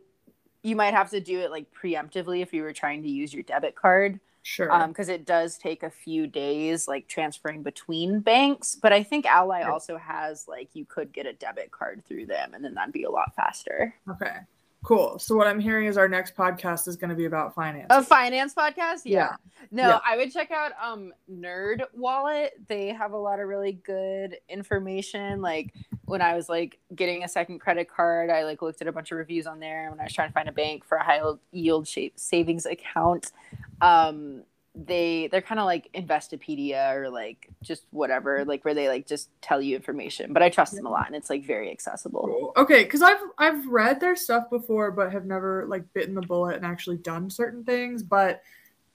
[0.62, 3.42] you might have to do it like preemptively if you were trying to use your
[3.42, 4.18] debit card.
[4.42, 4.70] Sure.
[4.70, 8.74] Um, because it does take a few days like transferring between banks.
[8.74, 12.52] But I think Ally also has like you could get a debit card through them
[12.54, 13.94] and then that'd be a lot faster.
[14.10, 14.36] Okay.
[14.84, 15.18] Cool.
[15.18, 17.86] So what I'm hearing is our next podcast is going to be about finance.
[17.88, 19.00] A finance podcast?
[19.04, 19.30] Yeah.
[19.30, 19.36] yeah.
[19.70, 20.00] No, yeah.
[20.06, 22.52] I would check out um Nerd Wallet.
[22.68, 25.40] They have a lot of really good information.
[25.40, 25.72] Like
[26.04, 29.10] when I was like getting a second credit card, I like looked at a bunch
[29.10, 29.90] of reviews on there.
[29.90, 33.32] When I was trying to find a bank for a high yield savings account,
[33.80, 34.42] um,
[34.74, 39.28] they they're kind of like Investopedia or like just whatever, like where they like just
[39.40, 40.32] tell you information.
[40.32, 42.52] But I trust them a lot, and it's like very accessible.
[42.56, 46.56] Okay, because I've I've read their stuff before, but have never like bitten the bullet
[46.56, 48.02] and actually done certain things.
[48.02, 48.42] But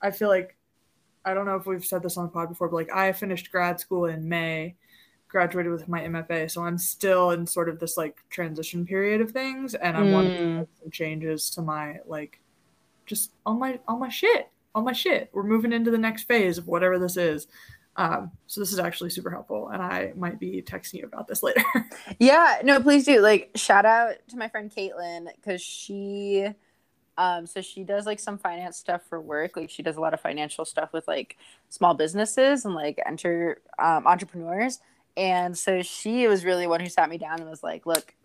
[0.02, 0.58] I feel like
[1.24, 3.50] I don't know if we've said this on the pod before, but like I finished
[3.50, 4.76] grad school in May,
[5.30, 9.32] graduated with my MFA, so I'm still in sort of this like transition period of
[9.32, 10.14] things, and I'm mm.
[10.14, 12.42] wanting some changes to my like
[13.06, 15.30] just all my all my shit all my shit.
[15.34, 17.48] We're moving into the next phase of whatever this is.
[17.96, 21.44] Um, so this is actually super helpful, and I might be texting you about this
[21.44, 21.64] later.
[22.18, 23.20] yeah, no, please do.
[23.20, 26.48] Like, shout out to my friend Caitlin because she,
[27.18, 29.58] um, so she does like some finance stuff for work.
[29.58, 33.62] Like, she does a lot of financial stuff with like small businesses and like enter
[33.80, 34.80] um, entrepreneurs.
[35.18, 38.16] And so she was really one who sat me down and was like, "Look,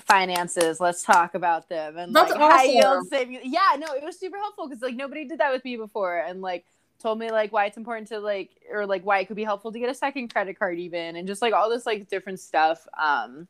[0.00, 3.42] finances, let's talk about them." And That's like high yield savings.
[3.44, 6.40] Yeah, no, it was super helpful because like nobody did that with me before, and
[6.42, 6.64] like
[6.98, 9.72] told me like why it's important to like or like why it could be helpful
[9.72, 12.86] to get a second credit card even, and just like all this like different stuff.
[12.98, 13.48] Um,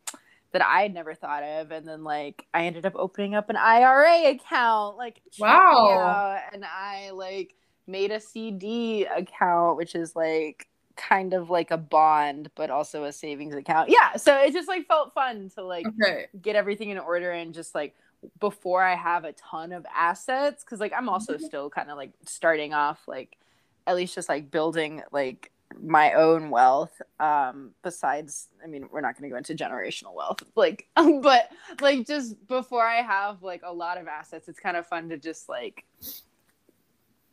[0.53, 3.57] that I had never thought of, and then like I ended up opening up an
[3.57, 5.53] IRA account, like Wow.
[6.09, 7.55] out, and I like
[7.87, 13.13] made a CD account, which is like kind of like a bond, but also a
[13.13, 13.91] savings account.
[13.91, 16.27] Yeah, so it just like felt fun to like Okay.
[16.41, 17.95] get everything in order and just like
[18.41, 22.13] before I have a ton of assets, because like I'm also still kind of like
[22.27, 23.37] starting off, like
[23.87, 25.51] at least just like building like
[25.83, 30.41] my own wealth um besides i mean we're not going to go into generational wealth
[30.55, 34.87] like but like just before i have like a lot of assets it's kind of
[34.87, 35.85] fun to just like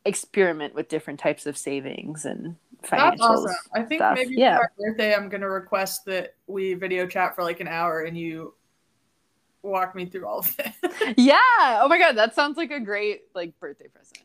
[0.05, 3.55] experiment with different types of savings and financials That's awesome.
[3.73, 4.15] I think stuff.
[4.15, 4.57] maybe Yeah.
[4.57, 8.17] for my birthday, I'm gonna request that we video chat for like an hour and
[8.17, 8.53] you
[9.61, 11.13] walk me through all of it.
[11.17, 11.37] yeah
[11.81, 14.19] oh my god that sounds like a great like birthday present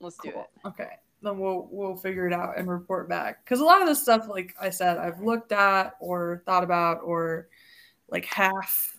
[0.00, 0.90] let's do it Okay.
[1.22, 3.42] Then we'll we'll figure it out and report back.
[3.42, 7.00] Because a lot of this stuff, like I said, I've looked at or thought about
[7.02, 7.48] or
[8.10, 8.98] like half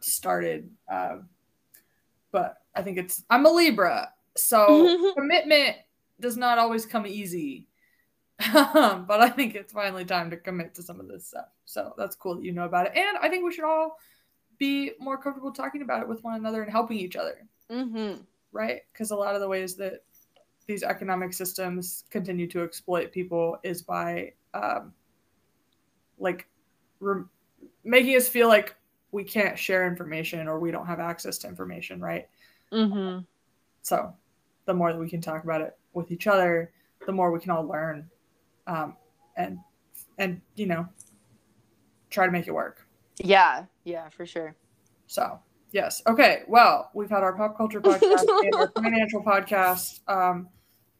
[0.00, 0.68] started.
[0.90, 1.28] Um,
[2.32, 5.76] but I think it's I'm a Libra, so commitment
[6.20, 7.66] does not always come easy.
[8.52, 11.48] But I think it's finally time to commit to some of this stuff.
[11.66, 12.92] So that's cool that you know about it.
[12.96, 13.98] And I think we should all
[14.58, 18.20] be more comfortable talking about it with one another and helping each other mm-hmm.
[18.52, 18.80] right?
[18.92, 20.04] Because a lot of the ways that
[20.66, 24.92] these economic systems continue to exploit people is by um,
[26.18, 26.46] like
[27.00, 27.24] re-
[27.84, 28.76] making us feel like
[29.12, 32.28] we can't share information or we don't have access to information, right?
[32.72, 33.20] Mm-hmm.
[33.82, 34.14] So
[34.70, 36.70] the more that we can talk about it with each other,
[37.04, 38.08] the more we can all learn,
[38.68, 38.96] um,
[39.36, 39.58] and
[40.16, 40.86] and you know
[42.08, 42.86] try to make it work.
[43.18, 44.54] yeah yeah for sure
[45.08, 45.40] So
[45.72, 46.42] yes, okay.
[46.46, 49.98] Well, we've had our pop culture podcast and our financial podcast.
[50.08, 50.48] Um,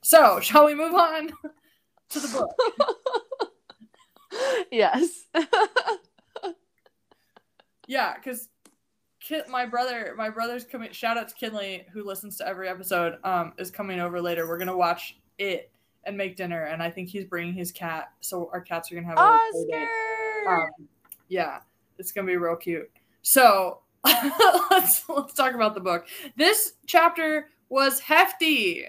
[0.03, 1.31] so shall we move on
[2.11, 2.51] to the book?
[4.73, 5.27] yes
[7.87, 8.49] Yeah, because
[9.49, 10.93] My brother, my brother's coming.
[10.93, 13.19] Shout out to Kinley who listens to every episode.
[13.25, 14.49] Um, is coming over later.
[14.49, 15.71] We're gonna watch it
[16.05, 18.13] and make dinner, and I think he's bringing his cat.
[18.21, 19.89] So our cats are gonna have a oscar
[20.49, 20.89] Um,
[21.29, 21.61] yeah,
[21.99, 22.91] it's gonna be real cute.
[23.23, 23.81] So
[24.71, 26.07] let's let's talk about the book.
[26.37, 28.87] This chapter was hefty.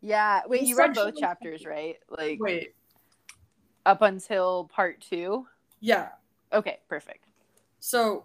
[0.00, 2.74] yeah wait you read both chapters right like Wait,
[3.86, 5.46] up until part two
[5.80, 6.08] yeah.
[6.52, 7.26] okay perfect
[7.78, 8.24] So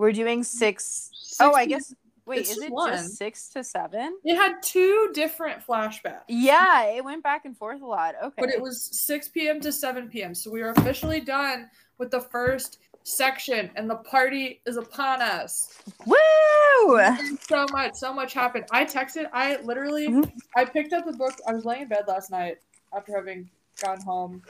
[0.00, 1.10] we're doing six.
[1.12, 1.94] six oh i guess
[2.26, 2.92] wait is it one.
[2.92, 6.22] just six to seven it had two different flashbacks.
[6.28, 9.60] yeah it went back and forth a lot okay but it was 6 p.m.
[9.60, 10.34] to 7 p.m.
[10.34, 15.78] So we are officially done with the first section, and the party is upon us.
[16.06, 17.00] woo
[17.48, 18.66] So much, so much happened.
[18.70, 19.26] I texted.
[19.32, 20.30] I literally, Mhm.
[20.56, 21.34] I picked up the book.
[21.46, 22.58] I was laying in bed last night
[22.94, 23.50] after having
[23.82, 24.42] gone home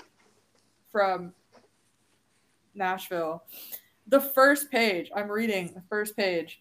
[0.93, 1.33] from
[2.75, 3.43] Nashville.
[4.11, 6.61] The first page, I'm reading the first page,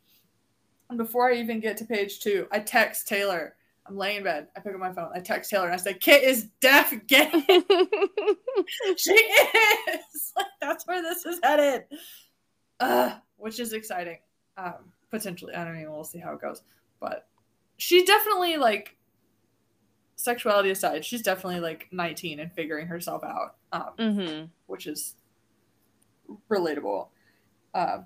[0.90, 3.56] and before I even get to page two, I text Taylor.
[3.88, 4.48] I'm laying in bed.
[4.56, 5.10] I pick up my phone.
[5.14, 6.94] I text Taylor and I say, "Kit is deaf.
[7.08, 7.32] Get
[8.98, 10.34] she is.
[10.38, 11.86] Like, that's where this is headed.
[12.80, 14.20] Uh, which is exciting.
[14.58, 15.54] Um, potentially.
[15.54, 15.92] I don't know.
[15.92, 16.62] We'll see how it goes.
[17.00, 17.28] But
[17.78, 18.96] she definitely like
[20.20, 23.56] sexuality aside, she's definitely like 19 and figuring herself out.
[23.72, 24.46] Um, mm-hmm.
[24.68, 25.16] which is
[26.50, 27.08] relatable.
[27.74, 28.06] Um,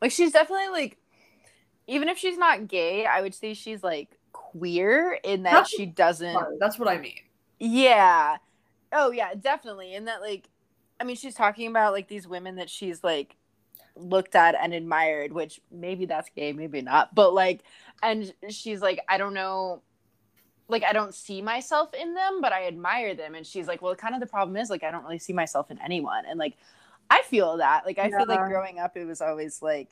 [0.00, 0.96] like she's definitely like
[1.86, 6.32] even if she's not gay i would say she's like queer in that she doesn't
[6.32, 7.18] sorry, that's what I mean.
[7.58, 8.36] yeah.
[8.92, 9.94] Oh yeah definitely.
[9.94, 10.48] In that like
[10.98, 13.36] i mean she's talking about like these women that she's like
[13.96, 17.62] looked at and admired which maybe that's gay maybe not but like
[18.02, 19.82] and she's like i don't know
[20.68, 23.34] like i don't see myself in them but i admire them.
[23.34, 25.70] And she's like well kind of the problem is like i don't really see myself
[25.70, 26.24] in anyone.
[26.26, 26.56] And like
[27.10, 29.90] i feel that like i feel like growing up it was always like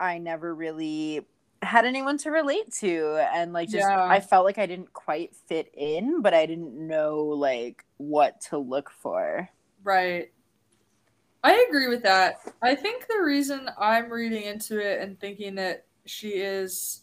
[0.00, 1.24] i never really
[1.62, 4.04] had anyone to relate to and like just Yeah.
[4.04, 8.58] i felt like i didn't quite fit in but i didn't know like what to
[8.58, 9.48] look for
[9.84, 10.32] Right.
[11.44, 12.40] I agree with that.
[12.60, 17.02] I think the reason I'm reading into it and thinking that she is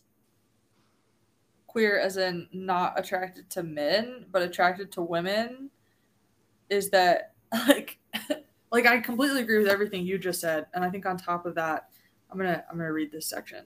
[1.67, 5.69] queer as in not attracted to men but attracted to women
[6.69, 7.31] is that
[7.69, 7.99] like
[8.73, 11.55] like I completely agree with everything you just said and I think on top of
[11.55, 11.89] that
[12.33, 13.65] I'm going to I'm to read this section.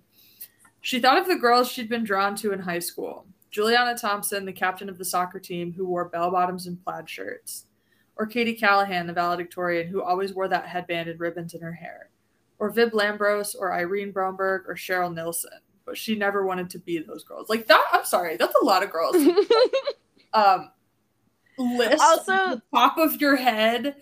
[0.81, 3.25] She thought of the girls she'd been drawn to in high school.
[3.49, 7.65] Juliana Thompson, the captain of the soccer team who wore bell bottoms and plaid shirts.
[8.17, 12.09] Or Katie Callahan, the valedictorian who always wore that headband and ribbons in her hair.
[12.59, 15.59] Or Vib Lambros or Irene Bromberg or Cheryl Nilsson.
[15.85, 17.47] But she never wanted to be those girls.
[17.47, 19.15] Like that, I'm sorry, that's a lot of girls.
[20.33, 20.71] um
[21.57, 23.95] list Also- top of your head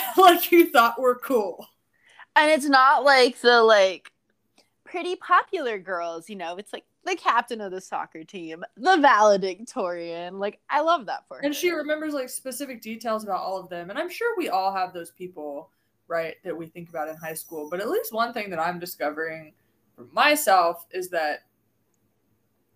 [0.16, 1.66] like you thought were cool.
[2.36, 4.12] and it's not like the like
[4.84, 6.56] pretty popular girls, you know.
[6.56, 10.38] It's like the captain of the soccer team, the valedictorian.
[10.38, 11.42] Like I love that for her.
[11.42, 13.90] And she remembers like specific details about all of them.
[13.90, 15.70] And I'm sure we all have those people,
[16.08, 17.68] right, that we think about in high school.
[17.70, 19.54] But at least one thing that I'm discovering
[19.96, 21.40] for myself is that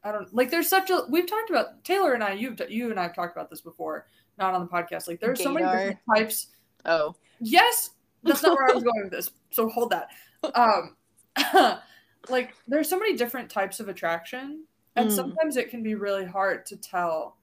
[0.03, 2.99] I don't like there's such a we've talked about Taylor and I, you've you and
[2.99, 4.07] I have talked about this before,
[4.39, 5.09] not on the podcast.
[5.09, 6.49] Like there's so many different types.
[6.87, 7.91] Oh, Yes,
[8.23, 9.31] that's not where I was going with this.
[9.51, 10.09] So hold that.
[10.55, 10.97] Um
[12.29, 14.65] like there's so many different types of attraction
[14.97, 15.15] and Mm.
[15.15, 17.37] sometimes it can be really hard to tell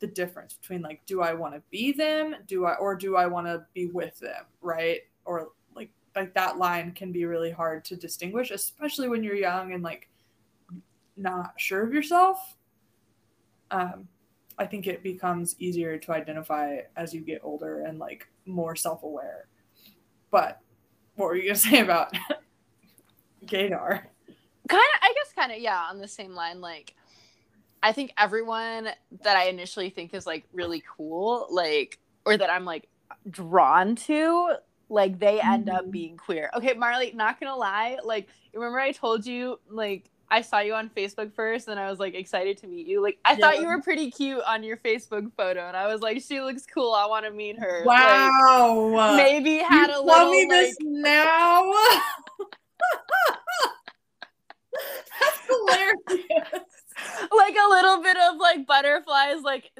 [0.00, 3.26] the difference between like do I want to be them, do I or do I
[3.26, 5.00] want to be with them, right?
[5.24, 9.72] Or like like that line can be really hard to distinguish especially when you're young
[9.72, 10.08] and like
[11.16, 12.38] not sure of yourself.
[13.70, 14.08] Um
[14.58, 19.46] I think it becomes easier to identify as you get older and like more self-aware.
[20.30, 20.60] But
[21.14, 22.12] what were you gonna say about
[23.46, 24.02] Gaydar?
[24.68, 25.00] kind of.
[25.02, 25.84] I guess kind of yeah.
[25.90, 26.94] On the same line, like
[27.82, 28.88] I think everyone
[29.22, 32.88] that I initially think is like really cool, like or that I'm like
[33.30, 34.56] drawn to,
[34.88, 35.90] like they end up Mhm.
[35.90, 36.50] being queer.
[36.54, 40.90] Okay, Marley, not gonna lie, like remember I told you like I saw you on
[40.90, 43.02] Facebook first and I was like excited to meet you.
[43.02, 46.22] Like I thought you were pretty cute on your Facebook photo and I was like
[46.22, 46.92] she looks cool.
[46.92, 47.82] I want to meet her.
[47.84, 49.14] Like, Wow.
[49.16, 50.14] maybe had you a little.
[50.14, 51.72] tell me like this now.
[55.20, 56.62] That's hilarious.
[57.36, 59.70] like a little bit of like butterflies like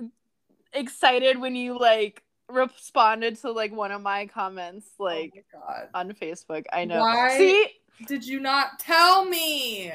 [0.73, 5.75] excited when you like responded to like one of my comments oh like oh my
[5.75, 5.89] god.
[5.95, 6.65] on Facebook.
[6.73, 7.01] I know.
[7.01, 7.37] Why?
[7.37, 7.69] See,
[8.07, 9.93] Did you not tell me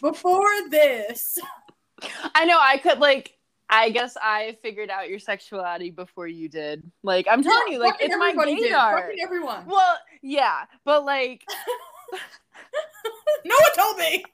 [0.00, 1.38] before this?
[2.34, 3.36] I know I could like
[3.70, 6.82] I guess I figured out your sexuality before you did.
[7.02, 8.72] Like I'm telling Yeah, you, like it's my everybody did.
[8.72, 9.00] gaydar.
[9.02, 9.64] Fucking everyone.
[9.66, 11.44] Well, yeah, but like
[13.44, 14.24] No one told me.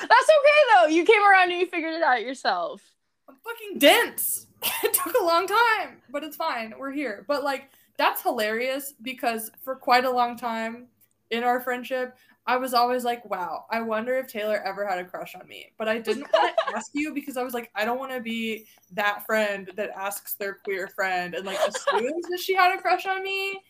[0.00, 0.86] that's okay though.
[0.88, 2.82] You came around and you figured it out yourself.
[3.28, 4.46] I'm fucking dense.
[4.84, 6.74] it took a long time, but it's fine.
[6.78, 7.24] We're here.
[7.28, 10.86] But like that's hilarious because for quite a long time
[11.30, 12.16] in our friendship,
[12.46, 15.72] I was always like, wow, I wonder if Taylor ever had a crush on me.
[15.78, 18.20] But I didn't want to ask you because I was like, I don't want to
[18.20, 22.80] be that friend that asks their queer friend and like assumes that she had a
[22.80, 23.60] crush on me.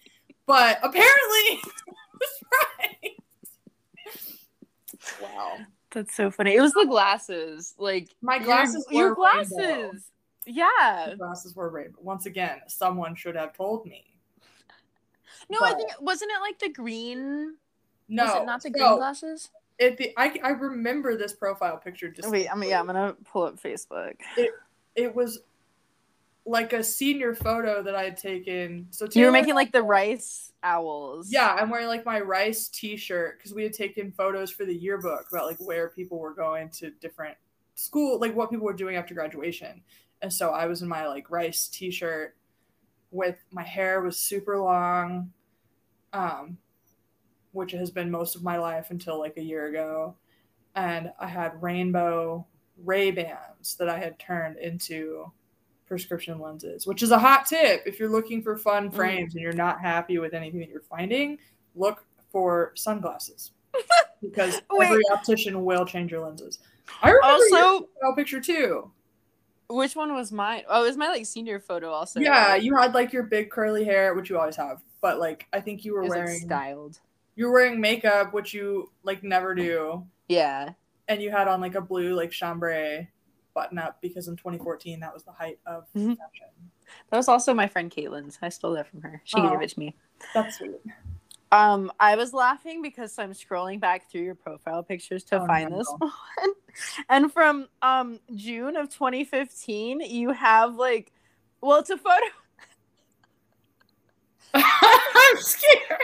[0.46, 1.60] But apparently,
[2.20, 2.44] was
[2.78, 3.16] right.
[5.22, 5.58] Wow.
[5.90, 6.54] That's so funny.
[6.54, 7.74] It was the glasses.
[7.78, 9.56] Like My glasses your, were rainbow.
[9.56, 10.10] glasses.
[10.46, 11.08] Yeah.
[11.10, 11.98] The glasses were rainbow.
[12.00, 14.04] Once again, someone should have told me.
[15.48, 17.56] No, I think wasn't it like the green?
[18.08, 19.50] No, was it not the green so glasses?
[19.78, 23.44] it, the, I, I remember this profile picture just Wait, I'm yeah, I'm gonna pull
[23.44, 24.14] up Facebook.
[24.36, 24.50] it
[24.94, 25.40] it was
[26.44, 28.86] like a senior photo that I had taken.
[28.90, 31.30] So You were making like the rice owls.
[31.30, 35.26] yeah, I'm wearing like my rice T-shirt because we had taken photos for the yearbook
[35.30, 37.36] about like where people were going to different
[37.74, 39.82] school, like what people were doing after graduation.
[40.22, 42.36] And so I was in my like rice T-shirt
[43.10, 45.32] with my hair was super long,
[46.12, 46.56] um,
[47.52, 50.14] which has been most of my life until like a year ago,
[50.76, 52.46] and I had rainbow
[52.84, 55.30] Ray Bans that I had turned into
[55.86, 58.94] prescription lenses, which is a hot tip if you're looking for fun Mm.
[58.94, 61.38] frames and you're not happy with anything that you're finding.
[61.74, 63.50] Look for sunglasses
[64.22, 66.60] because every optician will change your lenses.
[67.02, 68.90] I remember Also- your picture too.
[69.70, 70.62] Which one was mine?
[70.68, 72.20] Oh, it was my like senior photo also.
[72.20, 75.60] yeah, you had like your big curly hair, which you always have, but like I
[75.60, 76.98] think you were was, like, wearing styled.
[77.36, 80.70] you were wearing makeup, which you like never do, Yeah.
[81.08, 83.08] and you had on like a blue like chambray
[83.54, 86.16] button up because in 2014 that was the height of Mhm.
[86.16, 86.48] fashion.
[87.10, 88.38] That was also my friend Caitlin's.
[88.42, 89.20] I stole that from her.
[89.24, 89.48] She Oh.
[89.50, 89.96] gave it to me.
[90.34, 90.80] That's sweet.
[91.52, 95.70] Um, I was laughing because I'm scrolling back through your profile pictures to Oh, find
[95.70, 95.78] no.
[95.78, 96.10] this one.
[97.08, 101.12] And from um June of 2015, you have like
[101.60, 102.26] well, it's a photo
[104.54, 106.00] I'm scared.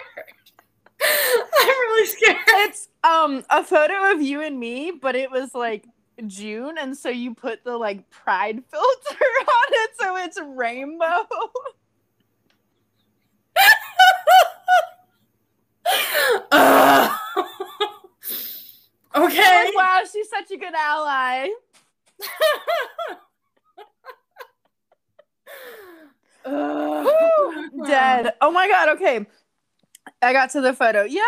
[1.02, 2.36] I'm really scared.
[2.46, 5.86] it's um a photo of you and me, but it was like
[6.26, 11.26] June, and so you put the like pride filter on it, so it's rainbow.
[19.16, 19.64] Okay.
[19.64, 21.48] Like, wow, she's such a good ally.
[27.86, 28.34] Dead.
[28.40, 29.26] Oh my god, okay.
[30.20, 31.04] I got to the photo.
[31.04, 31.22] Yeah.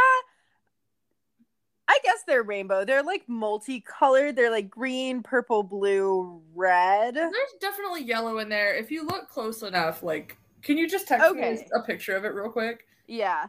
[1.91, 2.85] I guess they're rainbow.
[2.85, 4.37] They're like multicolored.
[4.37, 7.15] They're like green, purple, blue, red.
[7.15, 8.75] There's definitely yellow in there.
[8.75, 11.55] If you look close enough, like, can you just text Okay.
[11.55, 12.87] me a picture of it real quick?
[13.07, 13.47] Yeah.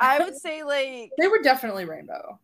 [0.00, 2.38] I would say like They were definitely rainbow.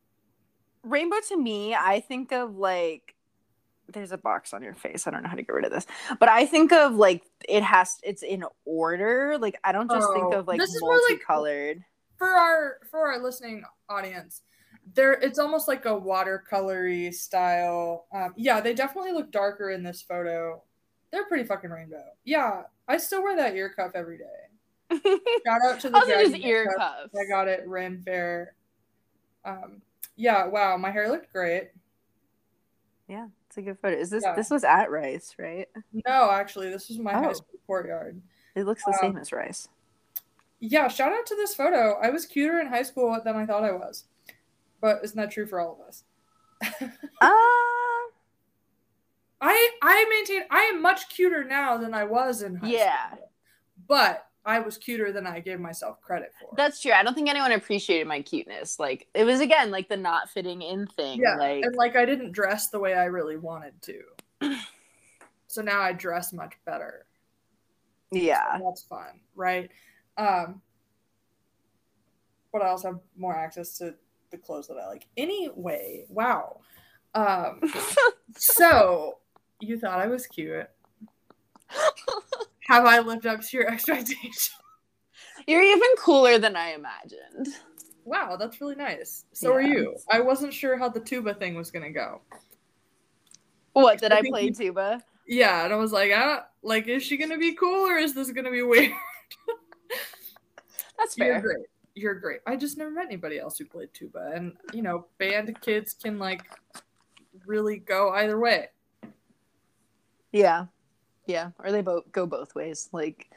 [0.83, 3.15] rainbow to me, I think of like
[3.93, 5.07] there's a box on your face.
[5.07, 5.87] I don't know how to get rid of this.
[6.19, 9.39] But I think of like it has it's in order.
[9.41, 11.85] Like I don't just think Oh, of like this is more like- multicolored.
[12.19, 14.41] For our for our listening audience,
[14.95, 18.07] there it's almost like a watercolory style.
[18.13, 20.63] Um, yeah, they definitely look darker in this photo.
[21.13, 22.03] They're pretty fucking rainbow.
[22.25, 24.25] Yeah, I still wear that ear cuff every day.
[24.91, 26.97] Shout out to the also just ear cuff.
[27.03, 27.15] cuffs.
[27.19, 28.55] I got it Ren Fair.
[29.45, 29.83] Um,
[30.17, 31.71] yeah, wow, my hair looked great.
[33.09, 33.97] Yeah, it's a good photo.
[33.97, 34.35] Is this Yeah.
[34.35, 35.69] this was at Rice, right?
[36.07, 37.33] No, actually, this was my high Oh.
[37.33, 38.21] school courtyard.
[38.55, 39.69] It looks the Um, same as Rice.
[40.61, 41.99] Yeah, shout out to this photo.
[42.01, 44.05] I was cuter in high school than I thought I was.
[44.81, 46.05] But isn't that true for all of us?
[47.21, 47.31] Uh
[49.41, 53.11] I I maintain I am much cuter now than I was in high Yeah.
[53.11, 53.31] school.
[53.87, 56.55] But I was cuter than I gave myself credit for.
[56.57, 56.93] that's true.
[56.93, 58.79] I don't think anyone appreciated my cuteness.
[58.79, 61.21] Like it was again like the not fitting in thing.
[61.21, 64.03] yeah, Like and like I didn't dress the way I really wanted to.
[65.49, 67.07] so now I dress much better.
[68.13, 68.59] yeah.
[68.65, 69.69] That's fun, right?
[70.17, 70.63] Um
[72.53, 73.95] but I also have more access to
[74.31, 75.07] the clothes that I like?
[75.17, 76.61] Anyway, wow.
[77.15, 77.61] Um
[78.37, 79.19] so
[79.61, 80.69] you thought I was cute.
[82.69, 84.51] Have I lived up to your expectations?
[85.47, 87.55] You're even cooler than I imagined.
[88.05, 89.25] Wow, that's really nice.
[89.33, 89.97] So are you.
[90.11, 92.21] I wasn't sure how the tuba thing was gonna go.
[93.73, 95.03] What did I I play you- tuba?
[95.29, 98.31] Yeah, and I was like, ah, like, is she gonna be cool or is this
[98.31, 98.93] gonna be weird?
[100.99, 101.27] That's fair.
[101.27, 101.43] You're fair.
[101.43, 101.67] great.
[101.95, 102.41] You're great.
[102.47, 106.19] I just never met anybody else who played tuba, and you know, band kids can
[106.19, 106.43] like
[107.45, 108.69] really go either way.
[110.33, 110.67] Yeah.
[111.27, 111.51] Yeah.
[111.63, 112.89] Or they both go both ways.
[112.93, 113.31] Like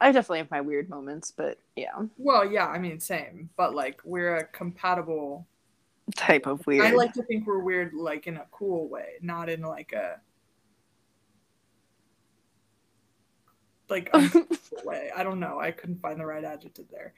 [0.00, 1.94] I definitely have my weird moments, but yeah.
[2.18, 5.46] Well, yeah, I mean, same, but like we're a compatible.
[6.14, 6.84] Type of weird.
[6.84, 10.20] I like to think we're weird, like in a cool way, not in like a
[13.88, 15.10] like uncomfortable way.
[15.16, 15.60] I don't know.
[15.60, 17.14] I couldn't find the right adjective there,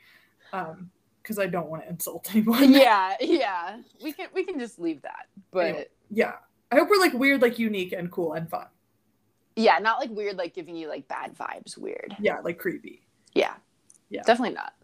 [0.52, 0.90] um,
[1.22, 2.72] because I don't want to insult anyone.
[2.72, 3.78] yeah, yeah.
[4.02, 5.26] We can we can just leave that.
[5.50, 5.86] But Anyway.
[6.10, 6.32] yeah.
[6.70, 8.66] I hope we're like weird, like unique and cool and fun.
[9.56, 12.14] Yeah, not like weird like giving you like bad vibes weird.
[12.20, 13.02] Yeah, like creepy.
[13.34, 13.54] Yeah.
[14.10, 14.22] Yeah.
[14.22, 14.74] Definitely not.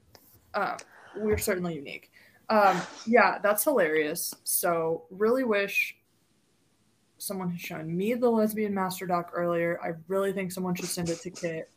[0.55, 0.77] um,
[1.17, 2.11] we're certainly unique.
[2.49, 4.35] Um, yeah, that's hilarious.
[4.45, 5.97] So really wish
[7.19, 9.79] someone had shown me the lesbian master doc earlier.
[9.83, 11.71] I really think someone should send it to Kit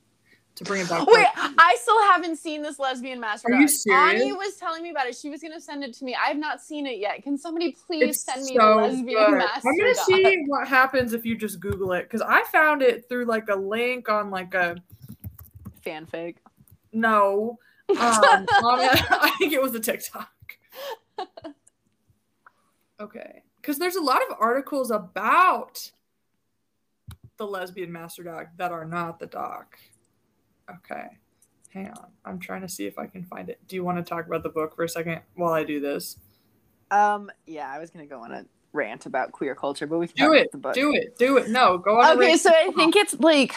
[0.55, 1.05] to bring it back.
[1.07, 3.49] Wait, I still haven't seen this lesbian master.
[3.51, 4.21] Are you serious?
[4.21, 5.15] Ani was telling me about it.
[5.15, 6.15] She was gonna send it to me.
[6.15, 7.21] I have not seen it yet.
[7.23, 9.37] Can somebody please It's send me so the lesbian good.
[9.37, 9.67] master?
[9.69, 10.05] I'm gonna Doc?
[10.05, 13.55] see what happens if you just Google it because I found it through like a
[13.55, 14.77] link on like a
[15.85, 16.37] fanfic.
[16.93, 18.89] no, um, on a,
[19.21, 20.29] I think it was a TikTok.
[22.99, 25.91] Okay, because there's a lot of articles about
[27.37, 29.77] the lesbian master doc that are not the doc.
[30.69, 31.05] Okay,
[31.69, 32.07] hang on.
[32.25, 33.59] I'm trying to see if I can find it.
[33.67, 36.17] Do you want to talk about the book for a second while I do this?
[36.91, 40.27] Um, yeah, I was gonna go on a rant about queer culture, but we can
[40.27, 40.51] Do it.
[40.51, 40.73] the book.
[40.73, 41.17] Do it.
[41.17, 41.49] Do it.
[41.49, 42.17] No, go on.
[42.17, 43.53] Okay, so I think it's like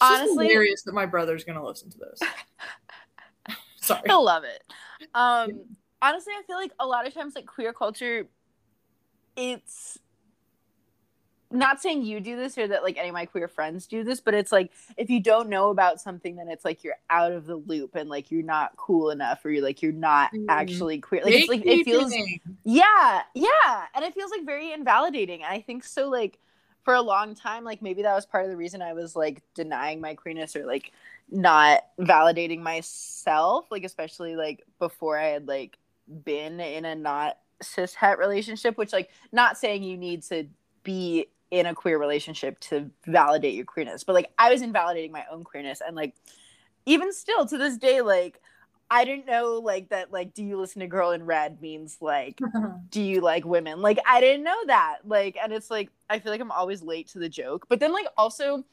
[0.00, 2.20] honestly hilarious that my brother's gonna listen to this.
[3.80, 4.02] Sorry.
[4.06, 4.62] he'll love it.
[5.14, 5.60] Um,
[6.00, 8.28] honestly, I feel like a lot of times, like queer culture,
[9.36, 9.98] it's
[11.52, 14.20] not saying you do this or that like any of my queer friends do this,
[14.20, 17.46] but it's like if you don't know about something, then it's like you're out of
[17.46, 20.46] the loop and like you're not cool enough or you're like you're not Mhm.
[20.48, 21.22] actually queer.
[21.24, 22.14] Like it's like it feels
[22.64, 23.86] yeah, yeah.
[23.94, 25.42] And it feels like very invalidating.
[25.44, 26.38] I think so like
[26.84, 29.42] for a long time, like maybe that was part of the reason I was like
[29.54, 30.92] denying my queerness or like
[31.30, 35.78] not validating myself, like especially like before I had like
[36.24, 40.46] been in a not cis het relationship, which like not saying you need to
[40.82, 45.24] be in a queer relationship to validate your queerness, but like I was invalidating my
[45.30, 46.14] own queerness and like
[46.86, 48.40] even still to this day, like
[48.90, 52.40] I didn't know like that like do you listen to girl in red means like
[52.90, 53.82] do you like women?
[53.82, 55.00] Like I didn't know that.
[55.04, 57.66] Like and it's like I feel like I'm always late to the joke.
[57.68, 58.64] But then like also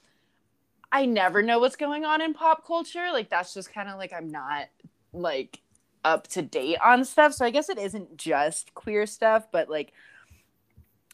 [0.90, 3.12] I never know what's going on in pop culture.
[3.12, 4.70] Like that's just kind of like I'm not
[5.12, 5.60] like
[6.06, 7.34] up to date on stuff.
[7.34, 9.92] So I guess it isn't just queer stuff, but like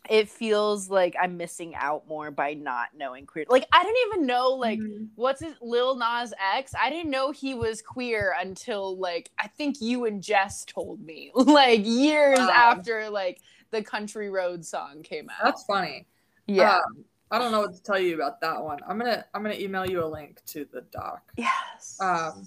[0.09, 3.45] it feels like I'm missing out more by not knowing queer.
[3.49, 5.09] Like I didn't even know like Mhm.
[5.15, 6.73] what's his Lil Nas X.
[6.79, 11.31] I didn't know he was queer until like I think you and Jess told me
[11.35, 12.49] like years Wow.
[12.49, 13.41] after like
[13.71, 15.43] the Country Road song came out.
[15.43, 16.05] That's funny.
[16.47, 16.77] yeah.
[16.77, 18.79] Um, I don't know what to tell you about that one.
[18.87, 21.97] I'm gonna I'm gonna email you a link to the doc yes.
[21.99, 22.45] um,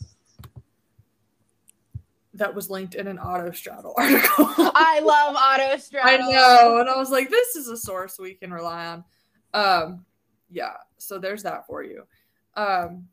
[2.39, 4.47] that was linked in an Autostraddle article.
[4.74, 6.05] I love Autostraddle.
[6.05, 9.05] I know, and I was like, this is a source we can rely on.
[9.55, 10.05] Um,
[10.51, 12.05] yeah, so there's that for you.
[12.55, 13.09] Um,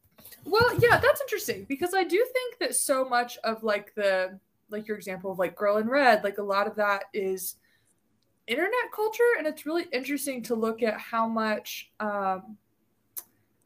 [0.45, 4.88] well, yeah, that's interesting because I do think that so much of like the like
[4.88, 7.55] your example of like Girl in Red, like a lot of that is
[8.47, 12.57] internet culture, and it's really interesting to look at how much um,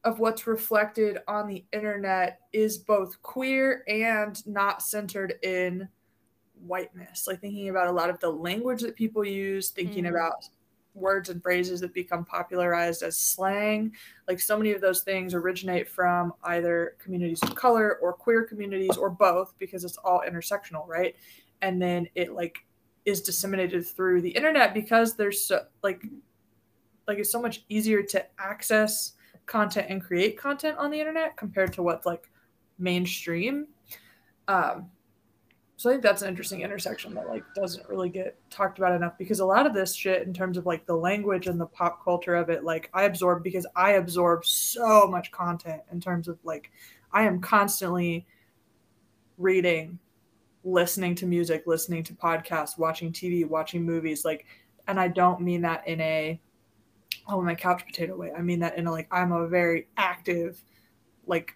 [0.03, 5.87] of what's reflected on the internet is both queer and not centered in
[6.61, 7.27] whiteness.
[7.27, 10.09] Like thinking about a lot of the language that people use, thinking Mhm.
[10.11, 10.49] about
[10.93, 13.93] words and phrases that become popularized as slang.
[14.27, 18.97] Like so many of those things originate from either communities of color or queer communities
[18.97, 21.15] or both because it's all intersectional, right?
[21.61, 22.65] And then it like
[23.05, 26.03] is disseminated through the internet because there's so like
[27.07, 29.13] like it's so much easier to access
[29.49, 32.29] content and create content on the internet compared to what's like
[32.77, 33.67] mainstream.
[34.47, 34.89] Um,
[35.75, 39.17] so I think that's an interesting intersection that like doesn't really get talked about enough
[39.17, 42.03] because a lot of this shit in terms of like the language and the pop
[42.03, 46.37] culture of it, like I absorb because I absorb so much content in terms of
[46.43, 46.69] like
[47.11, 48.27] I am constantly
[49.37, 49.97] reading,
[50.65, 54.45] listening to music, listening to podcasts, watching TV, watching movies, like
[54.87, 56.41] and I don't mean that in a
[57.29, 58.31] oh my couch potato way.
[58.35, 60.61] I mean that in a like I'm a very active,
[61.27, 61.55] like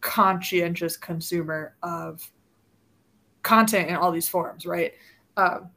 [0.00, 2.30] conscientious consumer of
[3.42, 4.92] content in all these forms, right?
[5.36, 5.70] Um,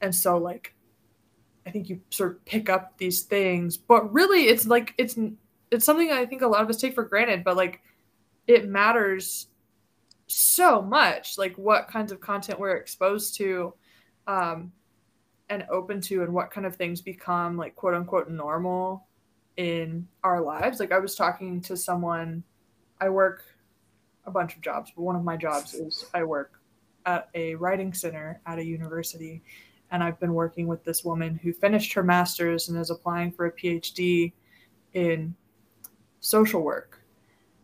[0.00, 0.74] and so like
[1.66, 5.18] I think you sort of pick up these things, but really it's like it's
[5.70, 7.80] it's something I think a lot of us take for granted, but like
[8.46, 9.48] it matters
[10.26, 13.74] so much like what kinds of content we're exposed to
[14.26, 14.72] um
[15.52, 19.06] and open to and what kind of things become like quote unquote normal
[19.58, 20.80] in our lives.
[20.80, 22.42] Like i was talking to someone
[23.00, 23.44] i work
[24.24, 26.60] a bunch of jobs but one of my jobs is i work
[27.04, 29.42] at a writing center at a university
[29.90, 33.46] and i've been working with this woman who finished her master's and is applying for
[33.46, 34.32] a phd
[34.94, 35.34] in
[36.20, 37.00] social work.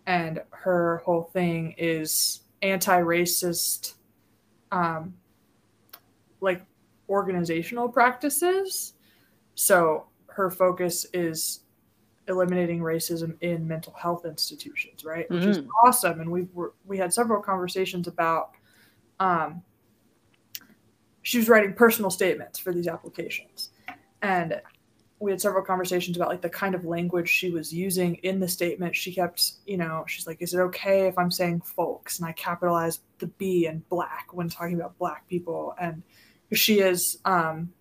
[0.06, 3.94] And her whole thing is anti-racist
[4.72, 5.14] um
[6.40, 6.62] like
[7.08, 8.94] organizational practices.
[9.54, 11.60] So her focus is
[12.28, 15.28] eliminating racism in mental health institutions right?
[15.30, 15.68] Which is Mhm.
[15.84, 16.20] awesome.
[16.20, 18.50] And we were we had several conversations about
[19.18, 19.62] um
[21.22, 23.70] she was writing personal statements for these applications.
[24.22, 24.60] And
[25.20, 28.46] we had several conversations about like the kind of language she was using in the
[28.46, 28.94] statement.
[28.94, 32.32] She kept you know she's like is it okay if i'm saying folks and i
[32.32, 35.74] capitalize the b and black when talking about black people?
[35.80, 36.02] And
[36.52, 37.72] she is um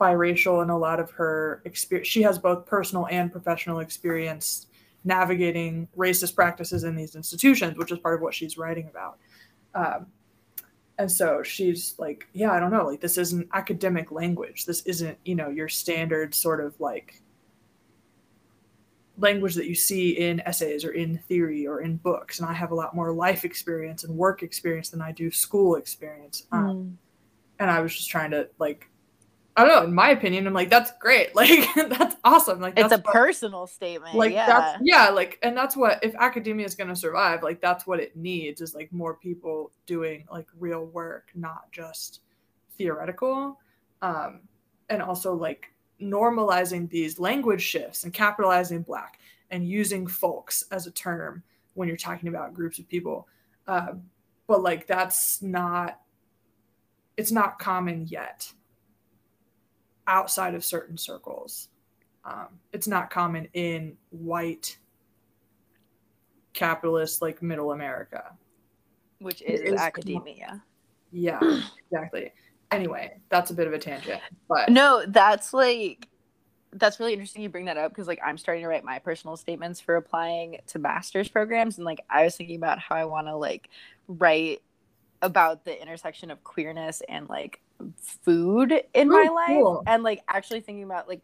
[0.00, 4.66] biracial in a lot of her experience she has both personal and professional experience
[5.04, 9.18] navigating racist practices in these institutions which is part of what she's writing about.
[9.74, 10.06] Um,
[10.98, 14.66] and so she's like yeah i don't know like this isn't academic language.
[14.66, 17.22] This isn't you know your standard sort of like
[19.18, 22.70] language that you see in essays or in theory or in books and i have
[22.70, 26.94] a lot more life experience and work experience than i do school experience um, Mm.
[27.58, 28.88] and i was just trying to like
[29.56, 32.92] i don't know in my opinion i'm like that's great like that's awesome like It's
[32.92, 34.14] a what- personal statement.
[34.14, 34.46] like yeah.
[34.46, 37.98] that's yeah like and that's what if academia is going to survive like that's what
[37.98, 42.20] it needs is like more people doing like real work not just
[42.76, 43.58] theoretical
[44.02, 44.42] um
[44.90, 49.18] and also like normalizing these language shifts and capitalizing black
[49.50, 51.42] and using folks as a term
[51.74, 53.26] when you're talking about groups of people.
[53.66, 54.02] Um
[54.46, 56.00] but like that's not
[57.16, 58.52] it's not common yet
[60.06, 61.68] outside of certain circles.
[62.24, 64.78] Um, it's not common in white
[66.54, 68.32] capitalist like middle america.
[69.20, 70.62] Which is, is academia.
[71.12, 71.40] yeah
[71.90, 72.32] exactly
[72.70, 76.08] anyway that's a bit of a tangent but No, that's like
[76.72, 79.36] that's really interesting you bring that up because like I'm starting to write my personal
[79.36, 83.26] statements for applying to master's programs and like I was thinking about how I want
[83.26, 83.70] to like
[84.06, 84.62] write
[85.22, 87.60] about the intersection of queerness and like
[87.96, 89.82] food in my life cool.
[89.86, 91.22] and like actually thinking about like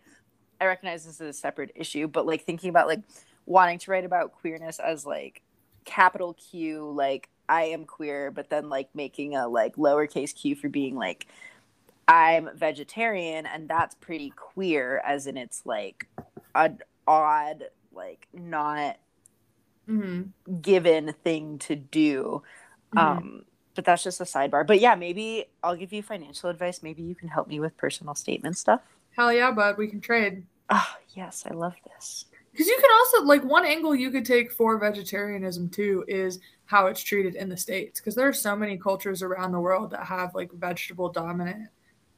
[0.61, 3.01] I recognize this is a separate issue but like thinking about like
[3.47, 5.43] wanting to write about queerness as like
[5.85, 10.69] capital Q like I am queer but then like making a like lowercase q for
[10.69, 11.27] being like
[12.09, 16.09] I'm vegetarian and that's pretty queer as in it's like
[16.55, 18.99] an odd like not
[19.89, 20.31] Mm-hmm.
[20.61, 22.43] given thing to do.
[22.93, 23.25] Mhm.
[23.27, 24.65] Um but that's just a sidebar.
[24.67, 26.83] But yeah, maybe I'll give you financial advice.
[26.83, 28.83] Maybe you can help me with personal statement stuff.
[29.17, 29.79] Hell yeah, bud.
[29.79, 30.47] We can trade.
[30.71, 32.27] Oh, yes, I love this.
[32.55, 36.87] Because you can also like one angle you could take for vegetarianism too is how
[36.87, 37.99] it's treated in the states.
[37.99, 41.69] Because there are so many cultures around the world that have like vegetable dominant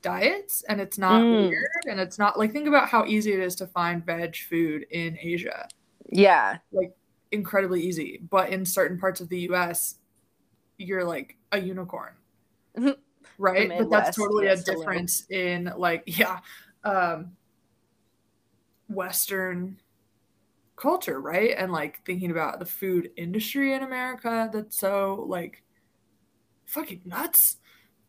[0.02, 1.48] diets, and it's not Mm.
[1.48, 4.84] weird, and it's not like think about how easy it is to find veg food
[4.90, 5.66] in Asia.
[6.10, 6.58] Yeah.
[6.70, 6.92] Like
[7.32, 9.96] incredibly easy, but in certain parts of the U.S.,
[10.76, 12.12] you're like a unicorn,
[12.76, 12.98] Mhm.
[13.38, 13.70] right?
[13.70, 16.40] But that's totally yes, a difference in like yeah,
[16.84, 17.34] um,
[18.88, 19.80] Western
[20.76, 21.54] culture, right?
[21.56, 25.62] And like thinking about the food industry in America that's so like
[26.66, 27.56] fucking nuts.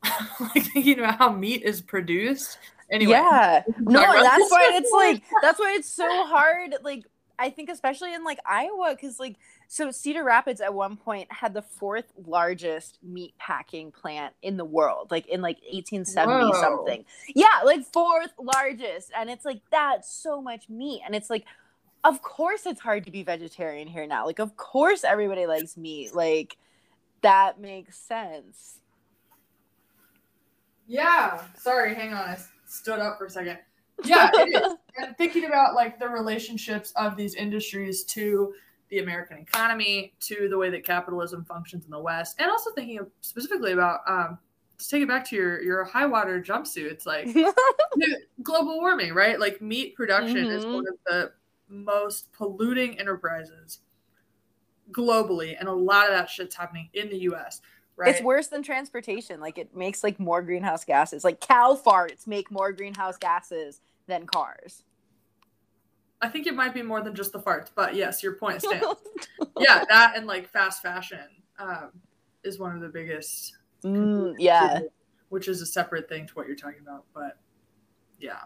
[0.39, 2.57] like thinking about how meat is produced.
[2.91, 3.63] Anyway, Yeah.
[3.79, 6.75] No, that's why it's like that's why it's so hard.
[6.83, 7.05] Like
[7.39, 9.37] I think especially in like Iowa, because like
[9.67, 14.65] so Cedar Rapids at one point had the fourth largest meat packing plant in the
[14.65, 16.61] world, like in like 1870 Whoa.
[16.61, 17.05] something.
[17.35, 19.11] Yeah, like fourth largest.
[19.15, 21.01] And it's like that's so much meat.
[21.05, 21.45] And it's like,
[22.03, 24.25] of course it's hard to be vegetarian here now.
[24.25, 26.15] Like, of course everybody likes meat.
[26.15, 26.57] Like
[27.21, 28.79] that makes sense.
[30.87, 31.41] Yeah.
[31.57, 32.29] Sorry, hang on.
[32.29, 33.59] I stood up for a second.
[34.03, 34.73] Yeah, it is.
[34.97, 38.53] and thinking about like the relationships of these industries to
[38.89, 42.99] the American economy, to the way that capitalism functions in the West, and also thinking
[43.21, 44.37] specifically about um,
[44.77, 46.89] to take it back to your your high water jumpsuit.
[46.89, 47.27] It's like
[48.43, 49.39] global warming, right?
[49.39, 50.73] Like meat production is Mhm.
[50.73, 51.31] one of the
[51.69, 53.79] most polluting enterprises
[54.91, 57.61] globally, and a lot of that shit's happening in the U.S.
[57.95, 58.13] Right?
[58.13, 59.39] It's worse than transportation.
[59.39, 61.23] Like it makes like more greenhouse gases.
[61.23, 64.83] Like cow farts make more greenhouse gases than cars.
[66.21, 68.85] I think it might be more than just the farts, but yes, your point stands.
[69.59, 71.27] yeah, that and like fast fashion
[71.59, 71.91] um,
[72.43, 73.57] is one of the biggest.
[73.83, 74.79] Mm, yeah.
[75.29, 77.37] Which is a separate thing to what you're talking about, but
[78.19, 78.41] yeah.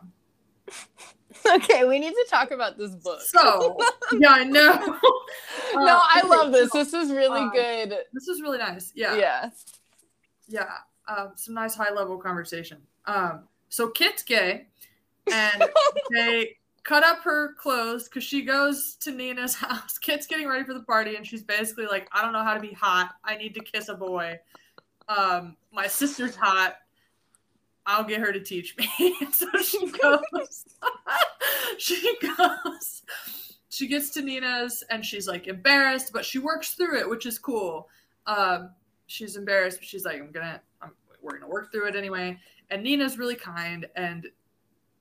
[1.56, 3.22] Okay, we need to talk about this book.
[3.22, 3.78] So
[4.20, 4.74] yeah, I know.
[5.74, 6.72] no, Uh, I love this.
[6.72, 7.96] This is really um, good.
[8.14, 8.92] This is really nice.
[8.96, 9.50] Yeah, Yeah.
[10.48, 10.70] yeah.
[11.08, 12.78] Um, some nice high level conversation.
[13.06, 14.68] Um, so Kit's gay,
[15.32, 15.64] and
[16.12, 19.98] they cut up her clothes because she goes to Nina's house.
[19.98, 22.60] Kit's getting ready for the party, and she's basically like, "I don't know how to
[22.60, 23.12] be hot.
[23.24, 24.40] I need to kiss a boy.
[25.10, 26.76] Um, my sister's hot.
[27.86, 30.66] I'll get her to teach me." so she goes.
[31.82, 33.04] She goes.
[33.70, 37.40] She gets to Nina's, and she's like embarrassed, but she works through it, which is
[37.40, 37.88] cool.
[38.28, 38.72] Um,
[39.08, 42.38] she's embarrassed, but she's like, "I'm gonna, I'm, we're gonna work through it anyway."
[42.70, 44.28] And Nina's really kind, and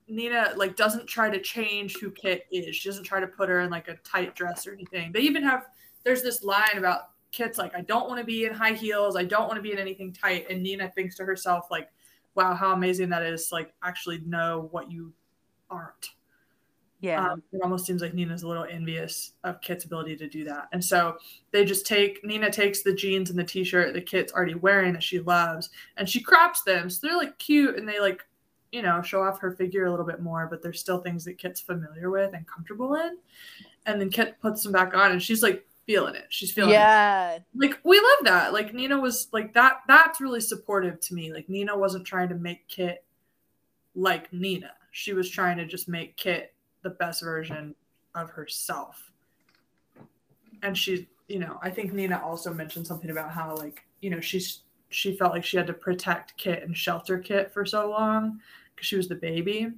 [0.07, 2.75] Nina like doesn't try to change who Kit is.
[2.75, 5.11] She doesn't try to put her in like a tight dress or anything.
[5.11, 5.67] They even have
[6.03, 9.15] there's this line about Kit's like, I don't want to be in high heels.
[9.15, 10.47] I don't want to be in anything tight.
[10.49, 11.89] And Nina thinks to herself like,
[12.35, 13.51] wow, how amazing that is.
[13.51, 15.13] Like actually know what you
[15.69, 16.09] aren't.
[17.01, 17.31] Yeah.
[17.31, 20.67] Um, it almost seems like Nina's a little envious of Kit's ability to do that.
[20.71, 21.17] And so
[21.51, 25.03] they just take Nina takes the jeans and the t-shirt that Kit's already wearing that
[25.03, 26.91] she loves and she crops them.
[26.91, 28.23] So they're like cute and they like,
[28.71, 31.39] you know, show off her figure a little bit more, but there's still things that
[31.39, 33.17] Kit's familiar with and comfortable in.
[33.87, 36.27] And then Kit puts them back on and she's like feeling it.
[36.29, 37.39] She's feeling it yeah.
[37.55, 41.49] like we love that like nina was like that that's really supportive to me like
[41.49, 43.03] nina wasn't trying to make kit
[43.95, 46.53] like nina she was trying to just make kit
[46.83, 47.75] the best version
[48.15, 49.11] of herself
[50.63, 54.19] and she you know i think nina also mentioned something about how like you know
[54.19, 58.39] she's she felt like she had to protect kit and shelter kit for so long
[58.75, 59.69] because she was the baby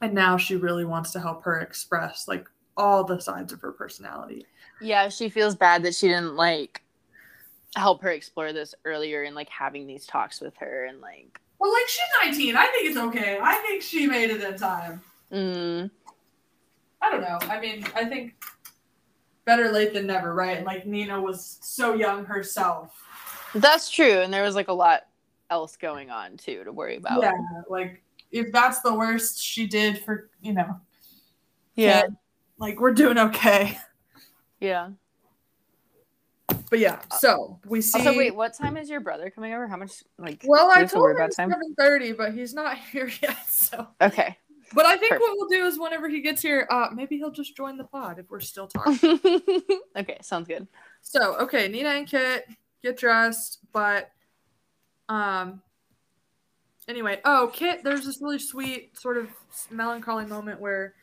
[0.00, 3.72] and now she really wants to help her express like all the sides of her
[3.72, 4.46] personality
[4.80, 6.82] Yeah, she feels bad that she didn't like
[7.76, 11.72] help her explore this earlier and like having these talks with her and like Well,
[11.72, 12.56] like she's 19.
[12.56, 13.38] I think it's okay.
[13.42, 15.02] I think she made it in time.
[15.30, 15.90] mm,
[17.02, 17.38] I don't know.
[17.42, 18.34] I mean, I think
[19.44, 20.64] better late than never, right?
[20.64, 22.94] Like Nina was so young herself.
[23.54, 25.02] that's true and there was like a lot
[25.50, 27.20] else going on too to worry about.
[27.22, 27.32] Yeah,
[27.68, 30.80] like if that's the worst she did for, you know,
[31.74, 32.02] Yeah.
[32.58, 33.76] like we're doing okay.
[34.60, 34.90] Yeah.
[36.68, 37.98] But yeah, so we uh, see.
[37.98, 39.66] Also, wait, what time is your brother coming over?
[39.66, 43.10] How much like well, I to told worry him seven thirty, but he's not here
[43.20, 43.36] yet.
[43.48, 44.36] So, Okay.
[44.74, 45.20] But I think Perfect.
[45.22, 48.18] what we'll do is whenever he gets here, uh, maybe he'll just join the pod
[48.18, 49.18] if we're still talking.
[49.96, 50.66] okay, sounds good.
[51.02, 52.46] So, okay, Nina and Kit
[52.82, 54.10] get dressed, but
[55.08, 55.60] um
[56.88, 59.28] anyway, oh, Kit, there's this really sweet sort of
[59.70, 60.94] melancholy moment where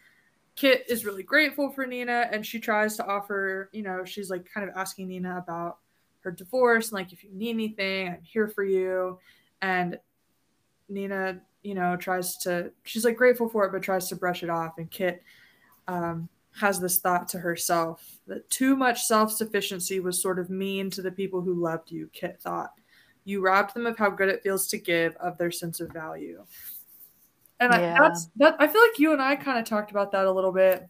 [0.55, 4.47] Kit is really grateful for Nina and she tries to offer, you know, she's like
[4.51, 5.77] kind of asking Nina about
[6.21, 9.19] her divorce and like if you need anything, I'm here for you.
[9.61, 9.97] And
[10.89, 14.49] Nina, you know, tries to she's like grateful for it, but tries to brush it
[14.49, 14.77] off.
[14.77, 15.21] And Kit
[15.89, 21.01] um, has this thought to herself that too much self-sufficiency was sort of mean to
[21.01, 22.71] the people who loved you, Kit thought.
[23.25, 26.45] You robbed them of how good it feels to give, of their sense of value.
[27.59, 27.97] And yeah.
[27.99, 28.55] I, that's that.
[28.59, 30.87] I feel like you and I kind of talked about that a little bit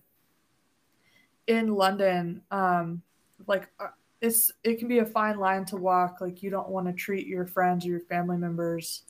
[1.47, 2.43] in London.
[2.51, 3.01] Um,
[3.47, 3.87] like uh,
[4.21, 6.21] it's it can be a fine line to walk.
[6.21, 9.06] Like you don't want to treat your friends or your family members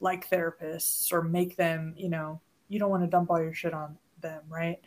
[0.00, 3.74] like therapists or make them, you know, you don't want to dump all your shit
[3.74, 4.78] on them, right?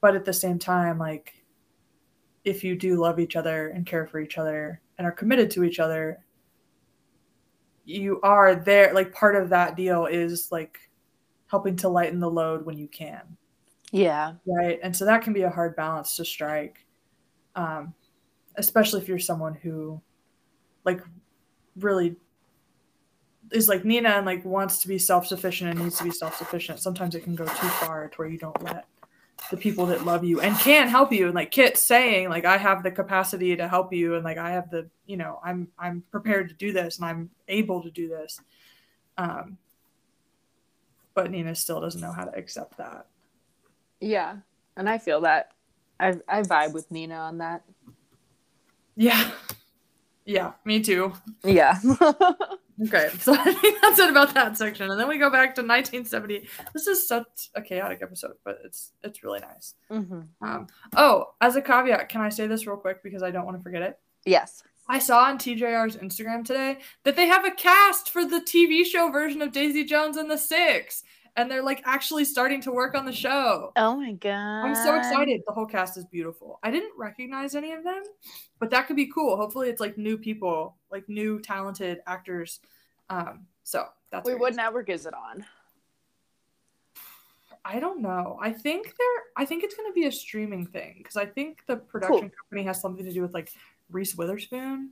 [0.00, 1.44] But at the same time, like
[2.44, 5.64] if you do love each other and care for each other and are committed to
[5.64, 6.24] each other,
[7.84, 8.92] you are there.
[8.94, 10.78] Like part of that deal is like
[11.48, 13.36] helping to lighten the load when you can.
[13.90, 14.34] Yeah.
[14.46, 14.78] Right.
[14.82, 16.86] And so that can be a hard balance to strike.
[17.54, 17.94] Um,
[18.56, 20.00] especially if you're someone who
[20.84, 21.00] like
[21.76, 22.16] really
[23.52, 26.80] is like Nina and like wants to be self-sufficient and needs to be self-sufficient.
[26.80, 28.86] Sometimes it can go too far to where you don't let
[29.50, 32.56] the people that love you and can help you and like Kit saying like I
[32.56, 36.04] have the capacity to help you and like I have the you know I'm I'm
[36.10, 38.40] prepared to do this and I'm able to do this.
[39.18, 39.58] Um
[41.14, 43.06] but Nina still doesn't know how to accept that.
[44.00, 44.36] Yeah,
[44.76, 45.52] and I feel that.
[46.00, 47.62] I I vibe with Nina on that.
[48.96, 49.30] Yeah.
[50.24, 51.12] Yeah, me too.
[51.44, 51.78] Yeah.
[52.84, 55.62] okay, so I think that's it about that section, and then we go back to
[55.62, 56.48] 1970.
[56.72, 59.74] This is such a chaotic episode, but it's it's really nice.
[59.90, 60.20] Mm-hmm.
[60.40, 60.66] Um,
[60.96, 63.62] oh, as a caveat, can I say this real quick because I don't want to
[63.62, 63.98] forget it?
[64.24, 64.62] Yes.
[64.88, 69.10] I saw on TJR's Instagram today that they have a cast for the TV show
[69.10, 71.02] version of Daisy Jones and the Six.
[71.36, 73.72] And they're like actually starting to work on the show.
[73.76, 74.66] Oh my god.
[74.66, 75.40] I'm so excited.
[75.46, 76.58] The whole cast is beautiful.
[76.62, 78.02] I didn't recognize any of them,
[78.58, 79.36] but that could be cool.
[79.36, 82.60] Hopefully it's like new people, like new talented actors.
[83.08, 85.44] Um, so that's Wait, what network is it on?
[87.64, 88.38] I don't know.
[88.40, 91.76] I think they're I think it's gonna be a streaming thing because I think the
[91.76, 92.36] production cool.
[92.42, 93.52] company has something to do with like
[93.90, 94.90] Reese Witherspoon.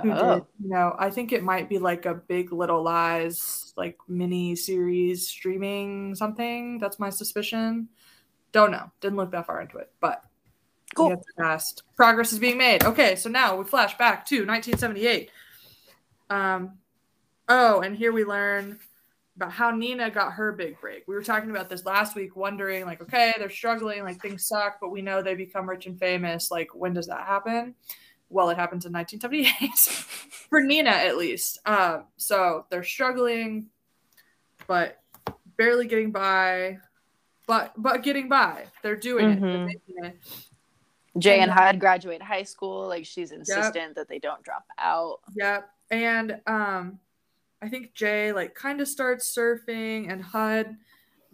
[0.00, 0.34] Who oh.
[0.34, 4.56] did, you know, I think it might be like a big little lies, like mini
[4.56, 6.78] series streaming something.
[6.78, 7.88] That's my suspicion.
[8.52, 8.90] Don't know.
[9.00, 10.24] Didn't look that far into it, but
[10.94, 11.22] cool.
[11.36, 11.82] Fast.
[11.94, 12.84] Progress is being made.
[12.84, 15.30] Okay, so now we flash back to 1978.
[16.30, 16.78] Um,
[17.48, 18.78] oh, and here we learn
[19.36, 21.04] about how Nina got her big break.
[21.06, 24.78] We were talking about this last week, wondering like, okay, they're struggling, like things suck,
[24.80, 26.50] but we know they become rich and famous.
[26.50, 27.74] Like, when does that happen?
[28.32, 29.78] Well, it happens in 1978
[30.48, 31.58] for Nina, at least.
[31.66, 33.66] Um, so they're struggling,
[34.66, 35.00] but
[35.56, 36.78] barely getting by,
[37.46, 38.64] but but getting by.
[38.82, 39.68] They're doing mm-hmm.
[39.68, 39.80] it.
[39.86, 40.18] it.
[41.18, 42.88] Jay and, and Hud graduate high school.
[42.88, 43.94] Like she's insistent yep.
[43.96, 45.18] that they don't drop out.
[45.34, 45.68] Yep.
[45.90, 46.98] And um
[47.60, 50.74] I think Jay like kind of starts surfing and Hud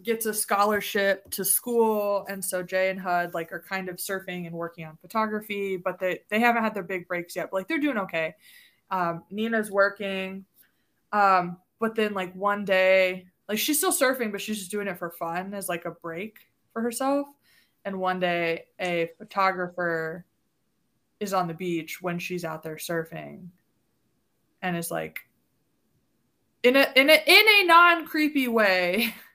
[0.03, 4.47] gets a scholarship to school and so Jay and Hud like are kind of surfing
[4.47, 7.67] and working on photography but they they haven't had their big breaks yet but like
[7.67, 8.35] they're doing okay.
[8.91, 10.45] Um, Nina's working
[11.11, 14.97] um, but then like one day like she's still surfing but she's just doing it
[14.97, 16.39] for fun as like a break
[16.73, 17.27] for herself.
[17.85, 20.25] And one day a photographer
[21.19, 23.47] is on the beach when she's out there surfing
[24.61, 25.19] and is like
[26.63, 29.13] in a in a in a non creepy way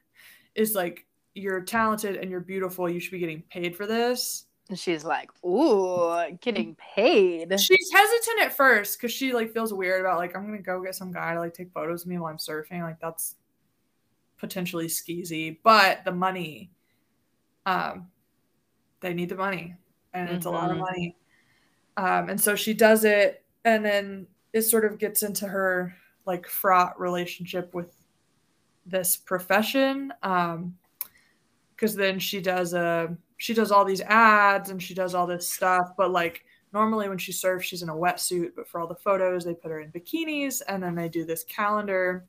[0.54, 2.88] is like you're talented and you're beautiful.
[2.88, 4.46] You should be getting paid for this.
[4.70, 10.00] And she's like, "Ooh, getting paid." She's hesitant at first because she like feels weird
[10.00, 12.30] about like I'm gonna go get some guy to like take photos of me while
[12.30, 12.80] I'm surfing.
[12.80, 13.36] Like that's
[14.38, 16.70] potentially skeezy, but the money,
[17.66, 18.08] um,
[19.00, 19.74] they need the money,
[20.14, 20.54] and it's mm-hmm.
[20.54, 20.84] a lot of mm-hmm.
[20.84, 21.16] money.
[21.96, 25.94] Um, and so she does it, and then it sort of gets into her
[26.26, 27.94] like fraught relationship with
[28.86, 30.74] this profession um
[31.74, 35.48] because then she does a she does all these ads and she does all this
[35.50, 38.94] stuff but like normally when she surfs she's in a wetsuit but for all the
[38.94, 42.26] photos they put her in bikinis and then they do this calendar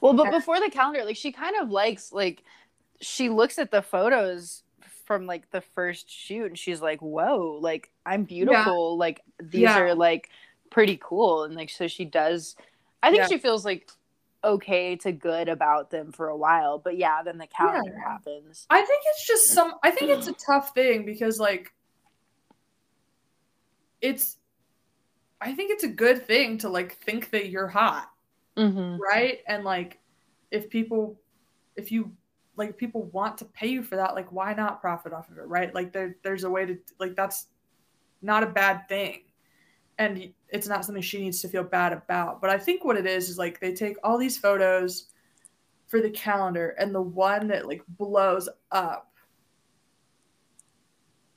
[0.00, 2.42] well but and- before the calendar like she kind of likes like
[3.00, 4.62] she looks at the photos
[5.04, 8.98] from like the first shoot and she's like whoa like i'm beautiful yeah.
[8.98, 9.78] like these yeah.
[9.78, 10.30] are like
[10.70, 12.56] pretty cool and like so she does
[13.02, 13.28] I think yeah.
[13.28, 13.88] she feels like
[14.42, 18.12] okay to good about them for a while, but yeah, then the calendar yeah.
[18.12, 18.66] happens.
[18.70, 19.74] I think it's just some.
[19.82, 21.72] I think it's a tough thing because like
[24.00, 24.36] it's.
[25.42, 28.10] I think it's a good thing to like think that you're hot,
[28.56, 29.00] mm-hmm.
[29.00, 29.38] right?
[29.48, 29.98] And like
[30.50, 31.18] if people
[31.76, 32.12] if you
[32.56, 35.46] like people want to pay you for that like why not profit off of it
[35.46, 37.46] right like there there's a way to like that's
[38.20, 39.22] not a bad thing
[39.98, 42.40] and it's not something she needs to feel bad about.
[42.40, 45.06] But i think what it is is like they take all these photos
[45.86, 49.10] for the calendar and the one that like blows up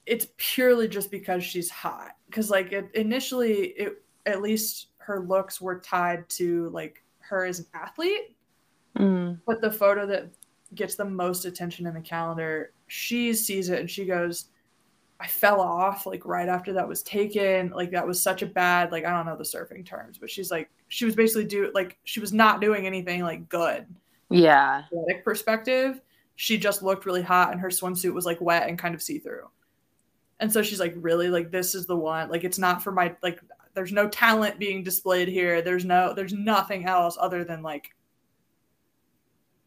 [0.06, 2.18] it's purely just because she's hot.
[2.26, 7.60] Because like it, initially it at least her looks were tied to like her as
[7.60, 8.36] an athlete.
[8.98, 9.40] Mm.
[9.48, 10.30] but the photo that
[10.76, 14.50] gets the most attention in the calendar she sees it and she goes
[15.24, 17.70] i fell off like right after that was taken.
[17.70, 20.52] Like that was such a bad like i don't know the surfing terms but she's
[20.52, 23.88] like she was basically do like she was not doing anything like good.
[24.30, 24.84] Yeah.
[24.86, 26.02] athletic perspective
[26.36, 29.50] she just looked really hot and her swimsuit was like wet and kind of see-through.
[30.40, 31.30] And so she's like really?
[31.30, 32.30] Like this is the one?
[32.30, 33.40] Like it's not for my like
[33.74, 35.62] there's no talent being displayed here.
[35.62, 37.96] There's no there's nothing else other than like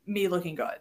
[0.07, 0.79] me looking good.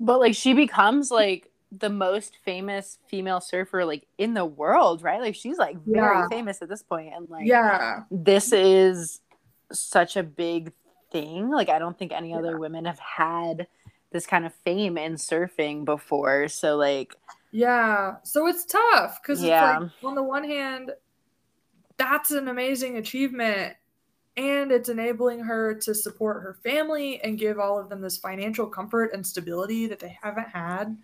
[0.00, 5.20] But like she becomes like the most famous female surfer like in the world, right?
[5.20, 6.28] Like she's like very Yeah.
[6.28, 9.20] famous at this point and like yeah this is
[9.72, 10.72] such a big
[11.12, 11.50] thing.
[11.50, 13.66] Like I don't think any other women have had
[14.12, 16.48] this kind of fame in surfing before.
[16.48, 17.14] So like
[17.50, 19.80] yeah so it's tough because Yeah.
[19.80, 20.92] like on the one hand
[21.96, 23.74] that's an amazing achievement
[24.36, 28.66] and it's enabling her to support her family and give all of them this financial
[28.68, 30.96] comfort and stability that they haven't had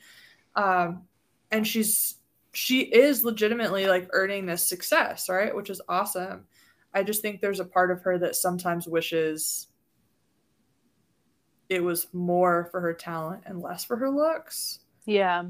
[0.56, 1.02] um,
[1.50, 2.16] and she's
[2.52, 5.54] she is legitimately like earning this success right?
[5.54, 6.46] Which is awesome.
[6.92, 9.68] I just think there's a part of her that sometimes wishes
[11.68, 14.80] it was more for her talent and less for her looks.
[15.06, 15.44] Yeah.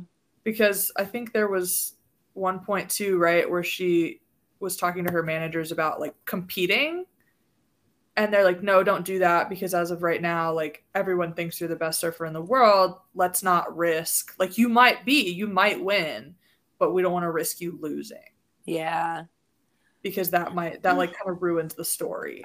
[0.44, 1.94] because I think there was
[2.36, 4.20] 1.2 right where she
[4.60, 7.04] was talking to her managers about like competing
[8.16, 11.58] and they're like no don't do that because as of right now like everyone thinks
[11.58, 12.96] you're the best surfer in the world.
[13.14, 16.34] Let's not risk like you might be you might win
[16.78, 18.18] but we don't want to risk you losing.
[18.66, 19.24] Yeah.
[20.02, 22.44] because that might that like kind of ruins the story.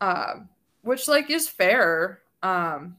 [0.00, 0.48] Um
[0.82, 2.96] which like is fair um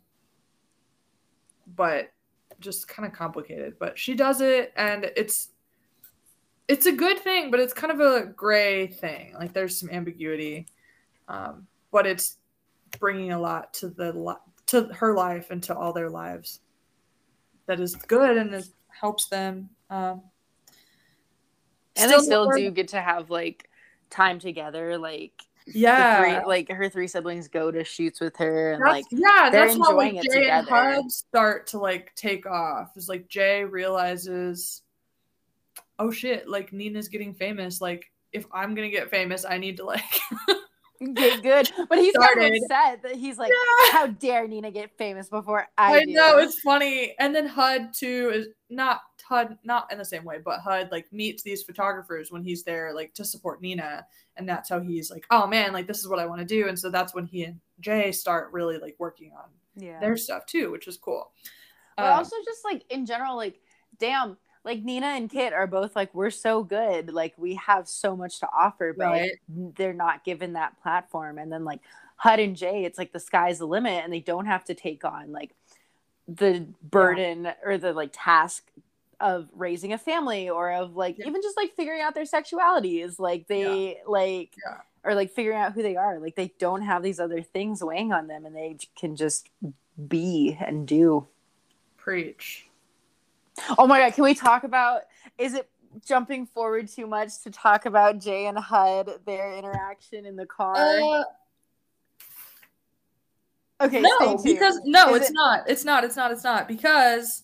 [1.76, 2.12] but
[2.60, 5.50] just kind of complicated but she does it and it's
[6.68, 9.36] it's a good thing but it's kind of a gray thing.
[9.38, 10.66] Like there's some ambiguity
[11.28, 12.38] um but it's
[13.00, 14.36] bringing a lot to the li-
[14.66, 16.60] to her life and to all their lives
[17.68, 20.22] that is good and it helps them um
[21.96, 23.70] And they still do get to have like
[24.10, 25.32] time together like
[25.66, 29.50] yeah three, like her three siblings go to shoots with her and That's, like yeah,
[29.50, 31.02] they're that's how like enjoying it Jay and together.
[31.08, 32.98] Start to like take off.
[32.98, 34.82] Is like Jay realizes,
[36.00, 37.80] oh shit, like Nina's getting famous.
[37.80, 40.04] Like if I'm gonna get famous, I need to like
[41.14, 41.70] get good.
[41.90, 43.92] But he's kind of upset that he's like, Yeah.
[43.92, 46.14] how dare Nina get famous before I, I do?
[46.14, 47.16] know it's funny.
[47.20, 51.12] And then Hud too is not Hud not in the same way, but Hud like
[51.12, 54.06] meets these photographers when he's there like to support Nina,
[54.38, 56.68] and that's how he's like, oh man, like this is what I want to do.
[56.68, 60.00] And so that's when he and Jay start really like working on yeah.
[60.00, 61.32] their stuff too, which is cool.
[61.98, 63.60] But Um, also just like in general, like
[64.00, 68.16] damn, like Nina and Kit are both like we're so good, like we have so
[68.16, 69.42] much to offer, but like,
[69.76, 71.38] they're not given that platform.
[71.38, 71.82] And then like
[72.16, 75.04] Hud and Jay, it's like the sky's the limit, and they don't have to take
[75.04, 75.54] on like
[76.28, 78.64] the burden or the like task
[79.20, 81.28] of raising a family or of like Yeah.
[81.28, 84.78] even just like figuring out their sexualities like they like Yeah.
[85.04, 88.12] or like figuring out who they are like they don't have these other things weighing
[88.12, 89.50] on them and they can just
[90.08, 91.28] be and do
[91.98, 92.68] preach.
[93.78, 95.02] Oh my god can we talk about
[95.38, 95.70] is it
[96.06, 100.76] jumping forward too much to talk about jay and hud their interaction in the car
[100.76, 101.24] Uh,
[103.82, 105.70] okay no, because no, Is it's it- not.
[105.70, 106.04] It's not.
[106.04, 106.32] It's not.
[106.32, 107.44] It's not because,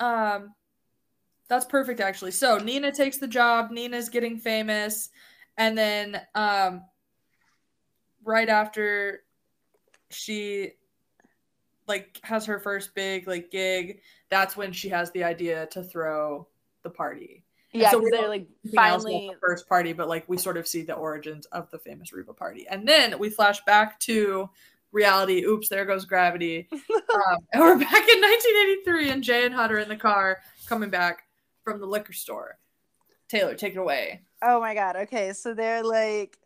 [0.00, 0.54] um,
[1.48, 2.30] that's perfect actually.
[2.30, 3.70] So Nina takes the job.
[3.70, 5.10] Nina's getting famous,
[5.58, 6.84] and then um,
[8.24, 9.24] right after
[10.10, 10.72] she
[11.86, 16.46] like has her first big like gig, that's when she has the idea to throw
[16.82, 17.44] the party.
[17.72, 20.56] yeah so they're like Anything else about finally the first party, but like we sort
[20.56, 24.48] of see the origins of the famous Riva party, and then we flash back to
[24.92, 25.44] reality.
[25.44, 26.68] Oops, there goes gravity.
[26.72, 31.24] um, and we're back in 1983, and Jay and are in the car coming back
[31.62, 32.58] from the liquor store.
[33.28, 34.22] Taylor, take it away.
[34.42, 34.96] Oh my god.
[34.96, 36.38] Okay, so they're like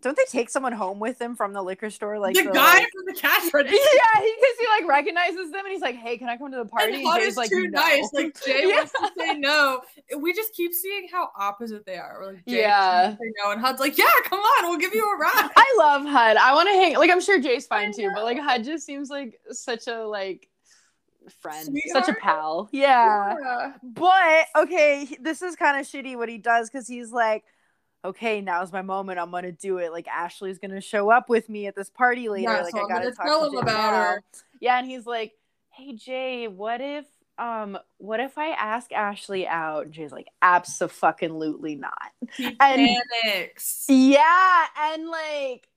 [0.00, 2.18] don't they take someone home with them from the liquor store?
[2.18, 3.76] Like the, the, guy like- from the cash register.
[3.76, 6.64] yeah, because he like recognizes them and he's like, "Hey, can I come to the
[6.64, 8.08] party?" And Hud Jay's like, too "No." nice.
[8.12, 8.76] Like Jay Yeah.
[8.76, 9.80] wants to say no.
[10.18, 12.16] We just keep seeing how opposite they are.
[12.20, 13.02] We're like, Jay Yeah.
[13.04, 15.50] wants to say no, and Hud's like, yeah, come on, we'll give you a ride.
[15.56, 16.36] I love Hud.
[16.36, 16.96] I want to hang.
[16.96, 20.48] Like, I'm sure Jay's fine too, but like Hud just seems like such a like
[21.40, 22.68] friend, such a pal.
[22.72, 23.36] Yeah.
[23.40, 23.72] Yeah.
[23.84, 27.44] But okay, this is kind of shitty what he does because he's like,
[28.04, 29.18] okay, now's my moment.
[29.18, 29.92] I'm gonna do it.
[29.92, 32.50] Like Ashley's gonna show up with me at this party later.
[32.52, 34.02] Yeah, like so I gotta talk tell to him about now.
[34.04, 34.22] her.
[34.60, 35.32] Yeah, and he's like,
[35.70, 37.04] hey Jay, what if
[37.38, 39.84] um what if I ask Ashley out?
[39.86, 41.98] And Jay's like, absolutely not.
[42.36, 43.86] He And- panics.
[43.88, 45.68] Yeah, and like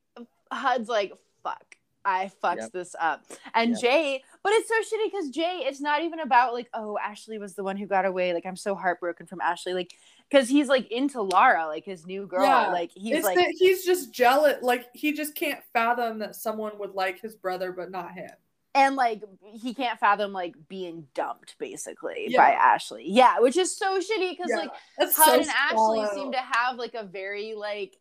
[0.51, 1.13] Hud's like,
[1.43, 2.71] fuck, I fucked Yep.
[2.73, 3.23] this up.
[3.55, 3.79] And Yep.
[3.81, 7.55] Jay, but it's so shitty because Jay, it's not even about like, oh, Ashley was
[7.55, 8.33] the one who got away.
[8.33, 9.73] Like, I'm so heartbroken from Ashley.
[9.73, 9.93] Like,
[10.33, 12.43] because he's like into Lara, like his new girl.
[12.43, 12.69] Yeah.
[12.69, 14.63] Like, he's it's like, that he's just jealous.
[14.63, 18.31] Like he just can't fathom that someone would like his brother, but not him.
[18.73, 22.39] and like, he can't fathom like being dumped basically Yeah.
[22.39, 23.03] by Ashley.
[23.07, 26.39] Yeah, which is so shitty because Yeah, like, that's Hud so and Ashley seem to
[26.39, 27.95] have like a very like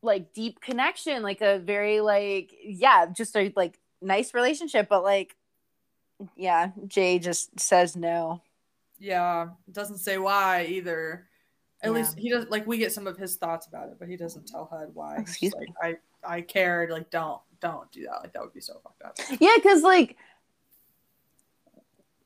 [0.00, 5.36] like deep connection, like a very like yeah, just a like nice relationship, but like
[6.34, 8.40] yeah, Jay just says no.
[8.98, 11.28] Yeah, doesn't say why either.
[11.82, 11.96] At Yeah.
[11.96, 12.46] least he does.
[12.48, 15.16] Like we get some of his thoughts about it, but he doesn't tell HUD why.
[15.16, 15.96] Excuse like, I
[16.36, 16.90] I cared.
[16.90, 18.22] Like don't don't do that.
[18.22, 19.18] Like that would be so fucked up.
[19.40, 20.16] Yeah, because like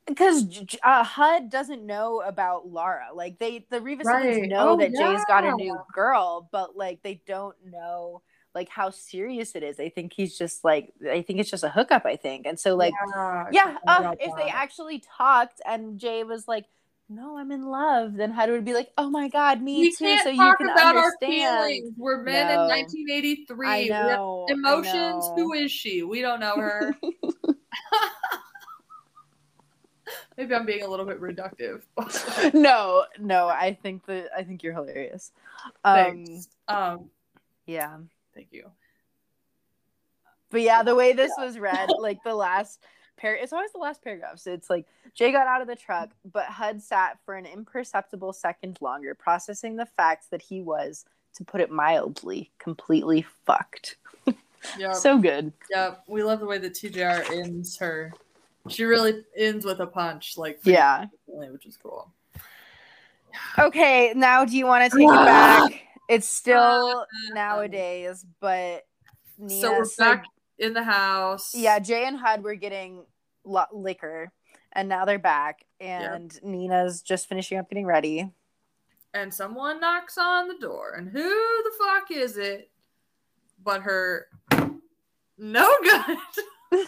[0.06, 0.44] because
[0.82, 3.08] uh, HUD doesn't know about Lara.
[3.14, 4.48] Like they the Rivas Right.
[4.48, 8.22] know Oh, that Jay's got a new girl, but like they don't know
[8.54, 9.78] like how serious it is.
[9.80, 12.04] I think he's just like I think it's just a hookup.
[12.04, 16.24] I think, and so like yeah, yeah, uh, about if they actually talked and Jay
[16.24, 16.66] was like,
[17.08, 20.04] "No, I'm in love," then Hud would be like, "Oh my god, me we too."
[20.04, 21.58] can't So you talk can about our understand.
[21.64, 21.94] feelings.
[21.96, 22.62] We're men No.
[22.64, 23.66] in 1983.
[23.68, 25.30] I We have know emotions.
[25.36, 26.02] Who is she?
[26.02, 26.96] We don't know her.
[30.36, 31.82] Maybe I'm being a little bit reductive.
[32.54, 35.32] no, no, I think that I think you're hilarious.
[35.84, 36.48] Um, Thanks.
[36.66, 37.10] Um,
[37.66, 37.98] yeah,
[38.40, 38.70] thank you.
[40.50, 42.80] but yeah, the way this was read, like the last
[43.20, 44.38] par it's always the last paragraph.
[44.38, 48.32] So it's like Jay got out of the truck, but Hud sat for an imperceptible
[48.32, 53.96] second longer, processing the fact that he was, to put it mildly, completely fucked.
[54.78, 54.92] Yeah.
[54.92, 55.52] So good.
[55.70, 58.12] Yeah, we love the way that TJR ends her.
[58.68, 61.06] She really ends with a punch, like Yeah.
[61.26, 62.12] which is cool.
[63.58, 65.82] Okay, now do you want to take it back?
[66.10, 68.84] It's still Uh, nowadays, but
[69.38, 70.24] Nina, so we're back
[70.58, 71.54] in the house.
[71.54, 73.06] yeah, Jay and Hud were getting
[73.44, 74.32] lo- liquor,
[74.72, 78.30] and now they're back, and Nina's just finishing up getting ready.
[79.14, 82.70] and someone knocks on the door, and who the fuck is it?
[83.62, 84.26] But her
[85.38, 86.18] no good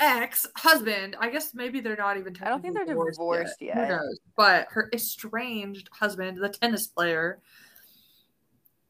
[0.00, 1.16] ex husband.
[1.18, 2.36] I guess maybe they're not even.
[2.42, 3.76] I don't think they're divorced yet.
[3.76, 4.18] Who knows?
[4.36, 7.40] But her estranged husband, the tennis player,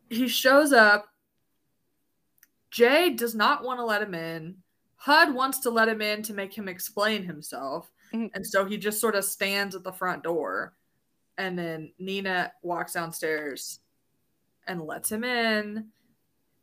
[0.09, 1.09] he shows up.
[2.71, 4.57] Jay does not want to let him in.
[4.97, 7.91] HUD wants to let him in to make him explain himself.
[8.13, 8.31] Mhm.
[8.35, 10.75] And so he just sort of stands at the front door.
[11.37, 13.81] And then Nina walks downstairs
[14.67, 15.89] and lets him in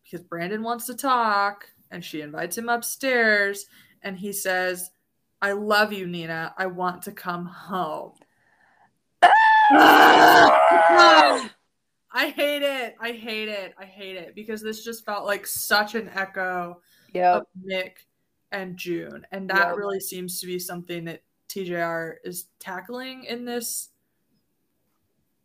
[0.03, 1.69] because Brandon wants to talk.
[1.91, 3.67] And she invites him upstairs.
[4.01, 4.91] And he says,
[5.41, 6.53] I love you, Nina.
[6.57, 8.13] I want to come home.
[12.15, 12.95] I hate it.
[12.99, 13.73] I hate it.
[13.77, 16.81] I hate it because this just felt like such an echo
[17.13, 17.35] Yep.
[17.41, 17.91] of Mick
[18.53, 19.27] and June.
[19.31, 19.77] And that Yep.
[19.77, 23.89] really seems to be something that TJR is tackling in this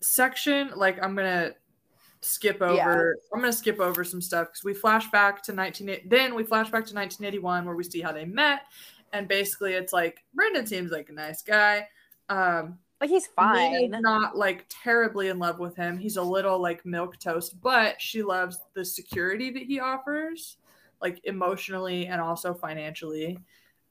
[0.01, 0.71] section.
[0.77, 1.55] Like I'm gonna
[2.21, 3.27] skip over Yeah.
[3.35, 6.71] I'm gonna skip over some stuff because we flash back to 19 then we flash
[6.71, 8.63] back to 1981 where we see how they met.
[9.13, 11.89] And basically it's like Brendan seems like a nice guy.
[12.29, 14.03] Um Like he's Nina's fine.
[14.03, 15.97] not like terribly in love with him.
[15.97, 20.59] He's a little like milk toast, but she loves the security that he offers,
[21.01, 23.39] like emotionally and also financially.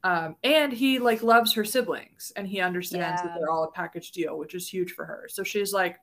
[0.03, 4.11] Um, and he like loves her siblings, and he understands that they're all a package
[4.11, 5.27] deal, which is huge for her.
[5.27, 5.97] So she's like,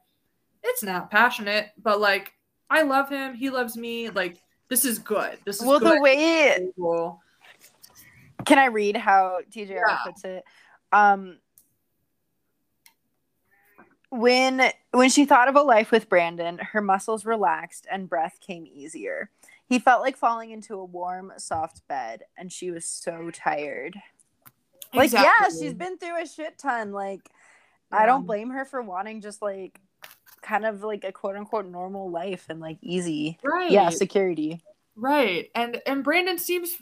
[0.64, 2.32] it's not passionate, but like
[2.68, 3.34] I love him.
[3.34, 4.10] He loves me.
[4.10, 5.38] Like this is good.
[5.46, 5.98] This is Well, good.
[5.98, 7.22] the way Cool.
[8.44, 9.98] can I read how TJR Yeah.
[10.04, 10.42] puts it?
[10.92, 11.38] Um,
[14.18, 18.66] when when she thought of a life with Brandon, her muscles relaxed and breath came
[18.66, 19.30] easier.
[19.68, 23.96] He felt like falling into a warm, soft bed, and she was so tired.
[24.94, 26.92] Like, yeah, she's been through a shit ton.
[26.92, 27.20] Like,
[27.92, 27.98] Yeah.
[27.98, 29.80] I don't blame her for wanting just like
[30.42, 33.38] kind of like a quote unquote normal life and like easy.
[33.42, 33.70] Right.
[33.70, 34.62] Yeah, security.
[34.94, 35.50] Right.
[35.54, 36.76] And and Brandon seems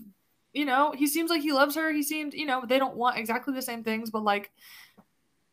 [0.53, 1.91] you know, he seems like he loves her.
[1.91, 4.53] He seemed, you know, they don't want exactly the same things, but like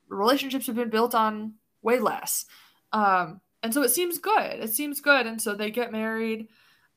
[0.09, 2.45] relationships have been built on way less.
[2.91, 4.59] Um and so it seems good.
[4.59, 6.47] It seems good and so they get married.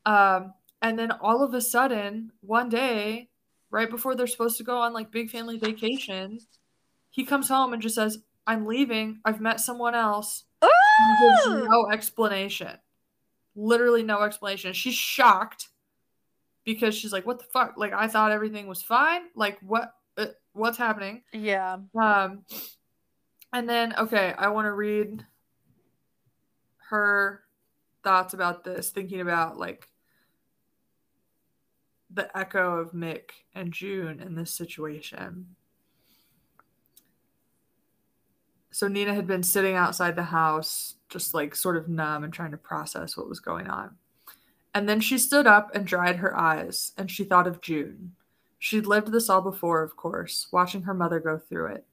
[0.05, 3.29] Um and then all of a sudden, one day,
[3.71, 6.39] right before they're supposed to go on like big family vacation,
[7.09, 9.19] he comes home and just says, "I'm leaving.
[9.25, 12.77] I've met someone else." Gives no explanation.
[13.55, 14.73] Literally no explanation.
[14.73, 15.69] She's shocked
[16.65, 17.73] because she's like, "What the fuck?
[17.77, 19.23] Like I thought everything was fine.
[19.35, 19.93] Like what?
[20.17, 21.77] Uh, what's happening?" Yeah.
[21.99, 22.43] Um,
[23.55, 25.25] and then okay, I want to read
[26.89, 27.41] her
[28.03, 29.87] thoughts about this, thinking about like
[32.13, 35.55] the echo of Mick and June in this situation.
[38.71, 42.51] So Nina had been sitting outside the house, just like sort of numb and trying
[42.51, 43.95] to process what was going on.
[44.73, 48.15] And then she stood up and dried her eyes, and she thought of June.
[48.59, 51.85] She'd lived this all before, of course, watching her mother go through it.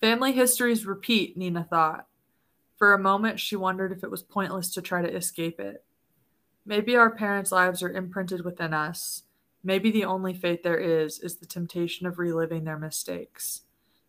[0.00, 2.06] Family histories repeat, Nina thought.
[2.76, 5.84] For a moment, she wondered if it was pointless to try to escape it.
[6.64, 9.24] Maybe our parents' lives are imprinted within us.
[9.64, 13.62] Maybe the only fate there is is the temptation of reliving their mistakes.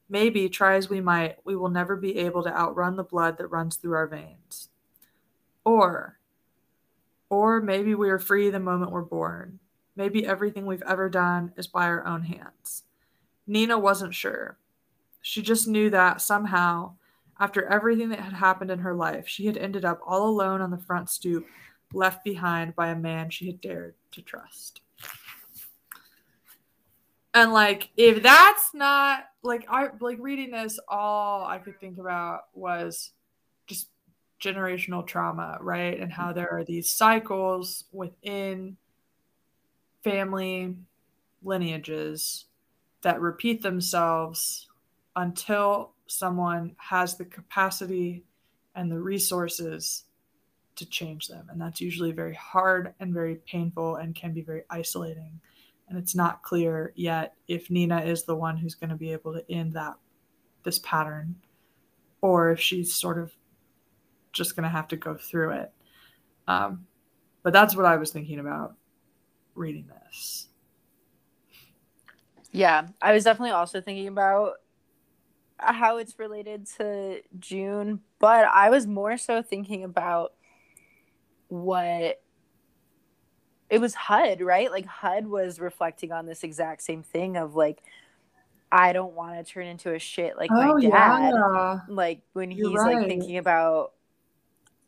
[0.08, 3.48] Maybe, try as we might, we will never be able to outrun the blood that
[3.48, 4.70] runs through our veins.
[5.64, 6.20] Or,
[7.30, 9.60] or maybe we are free the moment we're born.
[9.96, 12.84] Maybe everything we've ever done is by our own hands.
[13.46, 14.58] Nina wasn't sure.
[15.22, 16.94] She just knew that somehow,
[17.40, 20.72] after everything that had happened in her life, she had ended up all alone on
[20.72, 21.46] the front stoop,
[21.94, 24.82] left behind by a man she had dared to trust.
[27.34, 32.46] And like, if that's not like I like reading this, all I could think about
[32.54, 33.12] was
[33.68, 33.90] just
[34.42, 36.00] generational trauma, right?
[36.00, 38.78] And how there are these cycles within
[40.04, 40.76] family
[41.44, 42.46] lineages
[43.02, 44.69] that repeat themselves
[45.20, 48.26] until someone has the capacity
[48.76, 50.04] and the resources
[50.76, 51.48] to change them.
[51.50, 55.40] And that's usually very hard and very painful and can be very isolating
[55.90, 59.34] and it's not clear yet if Nina is the one who's going to be able
[59.34, 59.96] to end that
[60.64, 61.36] this pattern
[62.22, 63.34] or if she's sort of
[64.32, 65.74] just going to have to go through it.
[66.48, 66.86] Um,
[67.42, 68.76] but that's what I was thinking about
[69.56, 70.48] reading this.
[72.52, 74.54] Yeah, I was definitely also thinking about
[75.60, 80.34] how it's related to June, but I was more so thinking about
[81.48, 82.22] what
[83.70, 84.72] it was HUD, right?
[84.72, 87.84] Like HUD was reflecting on this exact same thing of like,
[88.72, 91.34] I don't want to turn into a shit like oh, my dad.
[91.34, 91.80] Yeah.
[91.88, 92.98] Like when You're he's right.
[92.98, 93.94] like thinking about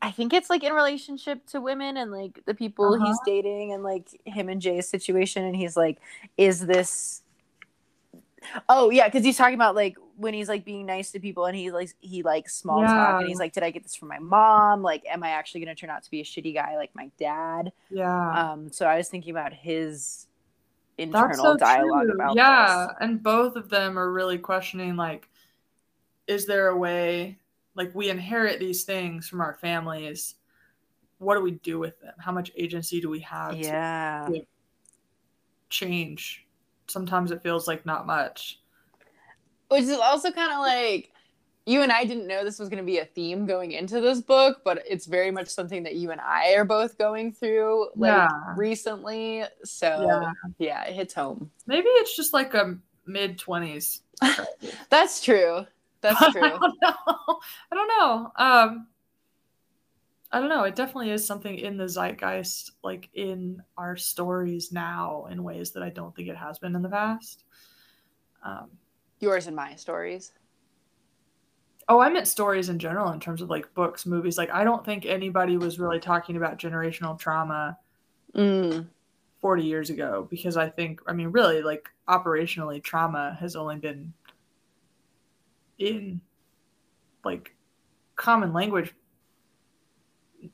[0.03, 3.05] I think it's like in relationship to women and like the people uh-huh.
[3.05, 5.99] he's dating and like him and Jay's situation and he's like,
[6.37, 7.21] is this
[8.67, 11.55] Oh yeah, because he's talking about like when he's like being nice to people and
[11.55, 12.93] he like he like small yeah.
[12.93, 14.81] talk and he's like, Did I get this from my mom?
[14.81, 17.71] Like, am I actually gonna turn out to be a shitty guy like my dad?
[17.89, 18.51] Yeah.
[18.51, 20.27] Um, so I was thinking about his
[20.97, 22.13] internal so dialogue true.
[22.13, 22.97] about Yeah, this.
[23.01, 25.27] and both of them are really questioning like,
[26.27, 27.39] is there a way
[27.75, 30.35] like we inherit these things from our families?
[31.17, 32.13] What do we do with them?
[32.19, 34.25] How much agency do we have yeah.
[34.27, 34.45] to, to
[35.69, 36.45] change
[36.91, 38.59] sometimes it feels like not much.
[39.71, 41.11] Which is also kind of like
[41.65, 44.19] you and I didn't know this was going to be a theme going into this
[44.19, 48.11] book, but it's very much something that you and I are both going through like
[48.11, 48.53] yeah.
[48.57, 49.43] recently.
[49.63, 50.31] So yeah.
[50.57, 51.51] yeah, it hits home.
[51.67, 53.99] Maybe it's just like a mid 20s.
[54.89, 55.65] That's true.
[56.01, 56.43] That's true.
[56.43, 57.39] I don't know.
[57.71, 58.31] I don't know.
[58.35, 58.87] Um
[60.33, 60.63] I don't know.
[60.63, 65.83] It definitely is something in the zeitgeist, like in our stories now, in ways that
[65.83, 67.43] I don't think it has been in the past.
[68.43, 68.69] Um,
[69.21, 70.33] Yours and my stories.
[71.87, 74.37] Oh, I meant stories in general in terms of like books, movies.
[74.37, 77.77] Like, I don't think anybody was really talking about generational trauma
[78.35, 78.87] mm.
[79.41, 84.13] 40 years ago because I think, I mean, really, like operationally, trauma has only been
[85.77, 86.21] in
[87.23, 87.53] like
[88.15, 88.93] common language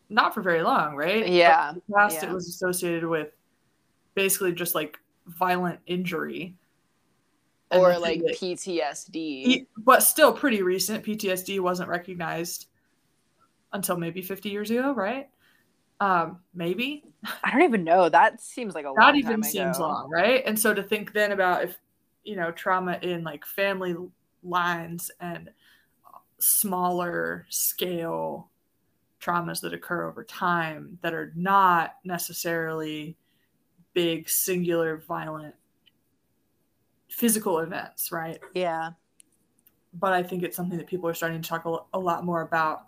[0.10, 1.28] not for very long, right?
[1.28, 1.74] Yeah.
[1.74, 2.30] But past yeah.
[2.30, 3.30] it was associated with
[4.16, 6.56] basically just like violent injury.
[7.72, 9.68] Or like PTSD.
[9.78, 11.04] But still pretty recent.
[11.04, 12.68] PTSD wasn't recognized
[13.74, 15.30] until maybe 50 years ago, right?
[16.00, 17.04] Um, maybe.
[17.44, 18.10] I don't even know.
[18.10, 20.44] That seems like a that even seems long, right?
[20.46, 21.78] And so to think then about if
[22.24, 23.96] you know trauma in like family
[24.44, 25.50] lines and
[26.40, 28.50] smaller scale
[29.20, 33.18] traumas that occur over time that are not necessarily
[33.94, 35.56] big, singular, violent
[37.10, 38.40] physical events, right?
[38.54, 38.92] Yeah.
[39.94, 42.42] But I think it's something that people are starting to talk a, a lot more
[42.42, 42.88] about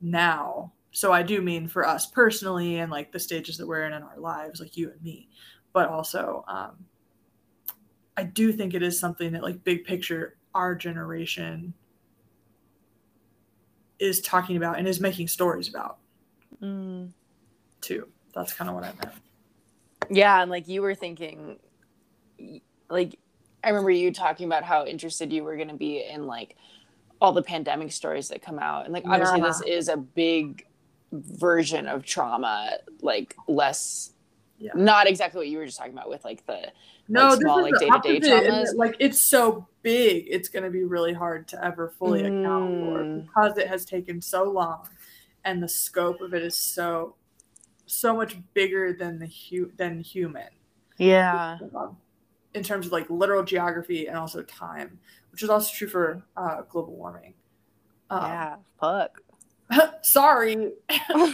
[0.00, 0.72] now.
[0.90, 4.02] So I do mean for us personally and like the stages that we're in in
[4.02, 5.28] our lives, like you and me,
[5.72, 6.84] but also um,
[8.16, 11.72] I do think it is something that like big picture our generation
[13.98, 15.98] is talking about and is making stories about
[16.60, 17.10] Mm.
[17.80, 18.08] too.
[18.34, 19.16] That's kind of what I meant.
[20.10, 21.58] Yeah, and like you were thinking,
[22.92, 23.18] like
[23.64, 26.56] I remember you talking about how interested you were going to be in like
[27.20, 29.46] all the pandemic stories that come out, and like obviously Yeah.
[29.46, 30.66] this is a big
[31.12, 34.10] version of trauma, like less,
[34.58, 34.72] Yeah.
[34.74, 36.72] not exactly what you were just talking about with like the
[37.08, 38.74] No, like, small, like, the day-to-day opposite, traumas.
[38.76, 42.98] Like it's so big, it's going to be really hard to ever fully account for
[43.04, 43.26] Mm.
[43.26, 44.88] because it has taken so long,
[45.44, 47.14] and the scope of it is so,
[47.86, 50.48] so much bigger than the hu- than human.
[50.98, 51.58] yeah,
[52.54, 54.98] in terms of like literal geography and also time,
[55.30, 57.34] which is also true for uh, global warming.
[58.10, 59.20] Um, yeah, fuck.
[60.02, 60.72] sorry,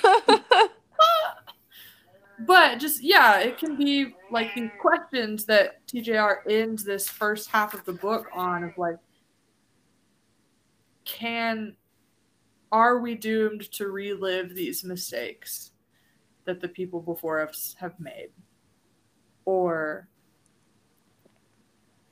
[2.47, 7.75] but just yeah, it can be like these questions that TJR ends this first half
[7.75, 8.99] of the book on of like,
[11.05, 11.75] can
[12.71, 15.73] are we doomed to relive these mistakes
[16.45, 18.29] that the people before us have made,
[19.45, 20.07] or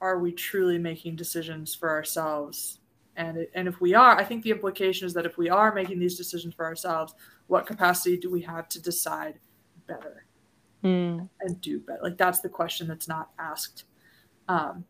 [0.01, 2.81] are we truly making decisions for ourselves?
[3.16, 5.74] And it, and if we are, I think the implication is that if we are
[5.74, 7.14] making these decisions for ourselves,
[7.47, 9.39] what capacity do we have to decide
[9.86, 10.24] better
[10.85, 11.28] Mm.
[11.40, 11.98] and do better?
[12.02, 13.85] Like that's the question that's not asked.
[14.48, 14.85] Um,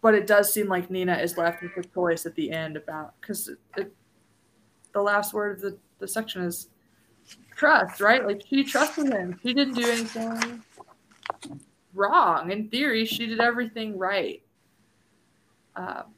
[0.00, 3.14] but it does seem like Nina is left with a choice at the end about
[3.20, 6.68] because the last word of the, the section is
[7.54, 8.24] trust, right?
[8.26, 9.38] Like she trusted him.
[9.42, 10.62] She didn't do anything
[11.96, 12.50] wrong.
[12.50, 14.42] In theory, she did everything right
[15.74, 16.14] um,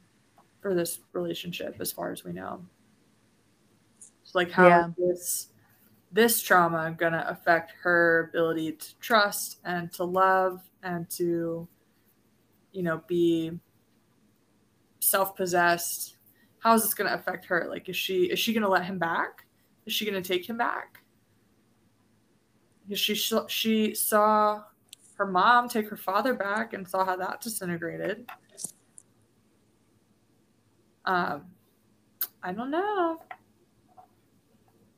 [0.61, 2.63] for this relationship, as far as we know.
[4.21, 4.87] It's like how Yeah.
[4.87, 5.47] is this
[6.11, 11.67] this trauma gonna affect her ability to trust and to love and to,
[12.71, 13.51] you know, be
[14.99, 16.17] self-possessed?
[16.59, 17.67] How is this gonna affect her?
[17.69, 19.45] Like, is she is she gonna let him back?
[19.85, 21.01] Is she gonna take him back?
[22.83, 24.63] Because she sh- she saw
[25.19, 28.25] her mom take her father back and saw how that disintegrated.
[31.05, 31.43] Um,
[32.41, 33.21] I don't know.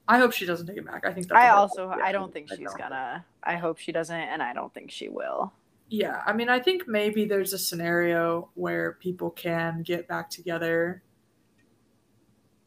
[0.07, 1.05] I hope she doesn't take it back.
[1.05, 2.77] I think that's I also I don't think I she's don't.
[2.77, 3.25] gonna.
[3.43, 5.51] I hope she doesn't, and I don't think she will.
[5.89, 11.01] Yeah, I mean, I think maybe there's a scenario where people can get back together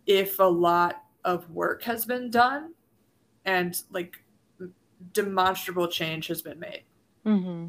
[0.07, 2.75] if a lot of work has been done
[3.45, 4.17] and like
[5.13, 6.83] demonstrable change has been made,
[7.27, 7.67] Mm-hmm.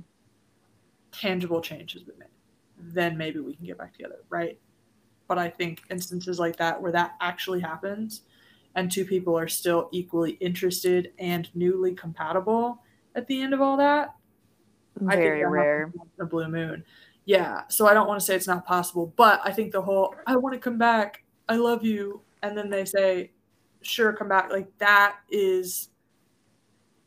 [1.11, 2.27] tangible change has been made.
[2.77, 4.59] Then maybe we can get back together, right?
[5.27, 8.21] But I think instances like that where that actually happens
[8.75, 12.81] and two people are still equally interested and newly compatible
[13.15, 14.13] at the end of all that,
[15.07, 15.79] I Very rare.
[15.87, 16.83] happens once in a blue moon.
[17.25, 17.63] Yeah.
[17.69, 20.35] So I don't want to say it's not possible, but I think the whole I
[20.35, 21.23] want to come back.
[21.49, 22.21] I love you.
[22.43, 23.31] And then they say,
[23.81, 24.51] sure, come back.
[24.51, 25.89] Like that is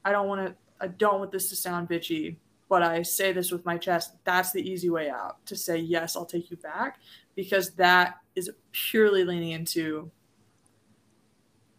[0.05, 2.37] I don't want to I don't want this to sound bitchy,
[2.69, 4.13] but I say this with my chest.
[4.25, 6.99] That's the easy way out to say, yes, I'll take you back
[7.35, 10.11] because that is purely leaning into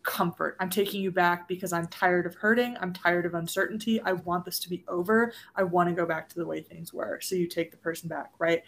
[0.03, 0.57] comfort.
[0.59, 2.75] I'm taking you back because I'm tired of hurting.
[2.81, 4.01] I'm tired of uncertainty.
[4.01, 5.33] I want this to be over.
[5.55, 7.19] I want to go back to the way things were.
[7.21, 8.63] So you take the person back, right?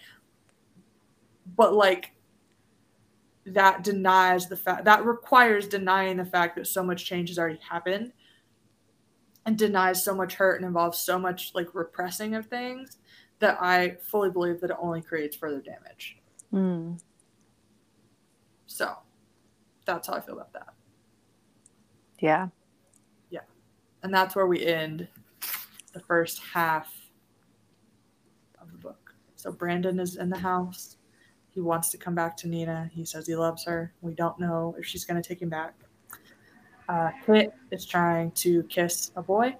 [1.55, 2.11] But like
[3.47, 7.59] that denies the fact that requires denying the fact that so much change has already
[7.67, 8.13] happened
[9.45, 12.97] and denies so much hurt and involves so much like repressing of things
[13.39, 16.17] that I fully believe that it only creates further damage.
[16.53, 16.99] Mm.
[18.67, 18.95] So
[19.85, 20.73] that's how I feel about that.
[22.19, 22.49] Yeah.
[23.31, 23.41] Yeah.
[24.03, 25.07] And that's where we end
[25.93, 26.93] the first half
[28.61, 29.15] of the book.
[29.35, 30.97] So Brandon is in the house.
[31.49, 32.89] He wants to come back to Nina.
[32.93, 33.91] He says he loves her.
[34.01, 35.73] We don't know if she's going to take him back.
[36.89, 39.55] Uh, Kit is trying to kiss a boy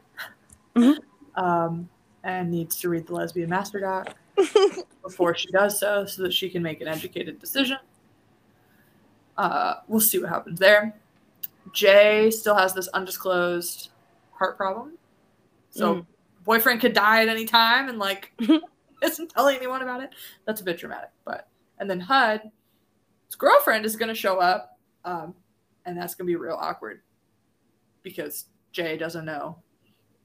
[0.76, 0.98] Mhm.
[1.36, 1.90] um,
[2.24, 4.16] and needs to read the lesbian master doc
[5.04, 7.78] before she does so so that she can make an educated decision.
[9.38, 10.94] Uh, we'll see what happens there.
[11.74, 13.90] Jay still has this undisclosed
[14.34, 14.98] heart problem.
[15.70, 16.06] So Mm.
[16.44, 18.34] boyfriend could die at any time and like
[19.02, 20.10] isn't telling anyone about it.
[20.46, 21.10] That's a bit dramatic.
[21.24, 21.48] But
[21.80, 22.52] and then HUD,
[23.28, 24.78] his girlfriend is gonna show up.
[25.06, 25.34] Um,
[25.86, 27.02] and that's gonna be real awkward
[28.04, 29.58] because Jay doesn't know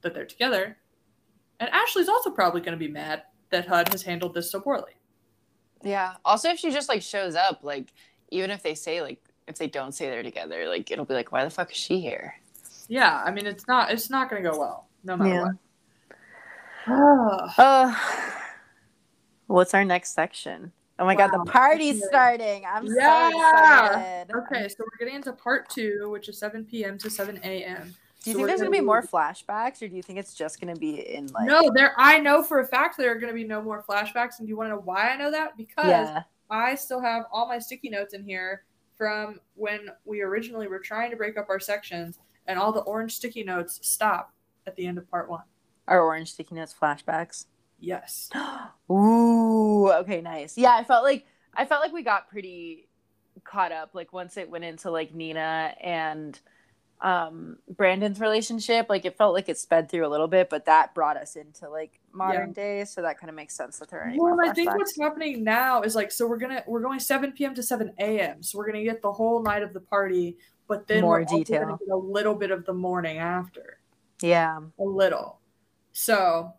[0.01, 0.77] that they're together,
[1.59, 4.93] and Ashley's also probably gonna be mad that HUD has handled this so poorly.
[5.83, 6.15] Yeah.
[6.25, 7.93] Also, if she just like shows up, like
[8.29, 11.31] even if they say like if they don't say they're together, like it'll be like,
[11.31, 12.35] why the fuck is she here?
[12.87, 15.41] Yeah, I mean it's not it's not gonna go well no matter Yeah.
[15.43, 15.55] what.
[16.87, 17.53] Ah.
[19.47, 20.71] Uh, what's our next section?
[20.99, 22.63] Oh my god, the party's starting.
[22.65, 23.29] I'm Yeah.
[23.29, 24.35] so excited.
[24.35, 26.97] Okay, so we're getting into part two, which is 7 p.m.
[26.97, 27.93] to 7 a.m.
[28.23, 30.33] Do you So think there's gonna gonna be more flashbacks, or do you think it's
[30.33, 31.45] just gonna be in like?
[31.45, 31.93] No, there.
[31.97, 34.39] I know for a fact there are going to be no more flashbacks.
[34.39, 35.55] And do you want to know why I know that?
[35.55, 36.23] Because Yeah.
[36.49, 38.63] I still have all my sticky notes in here
[38.95, 42.17] from when we originally were trying to break up our sections,
[42.47, 44.33] and all the orange sticky notes stop
[44.65, 45.43] at the end of part one.
[45.87, 47.45] Our orange sticky notes flashbacks.
[47.79, 48.29] Yes.
[48.91, 50.57] Ooh, okay, nice.
[50.57, 52.87] Yeah, I felt like I felt like we got pretty
[53.43, 56.39] caught up like once it went into like Nina and
[57.01, 60.95] um Brandon's relationship, like it felt like it sped through a little bit, but that
[60.95, 64.11] brought us into like modern days, so that kind of makes sense that there are
[64.15, 67.53] Well, I think what's happening now is like so we're gonna we're going 7 p.m.
[67.53, 68.41] to 7 a.m.
[68.41, 70.37] So we're gonna get the whole night of the party,
[70.67, 71.61] but then More we're detail.
[71.65, 73.79] gonna get a little bit of the morning after.
[74.21, 74.59] Yeah.
[74.79, 75.39] a little.
[75.93, 76.53] So,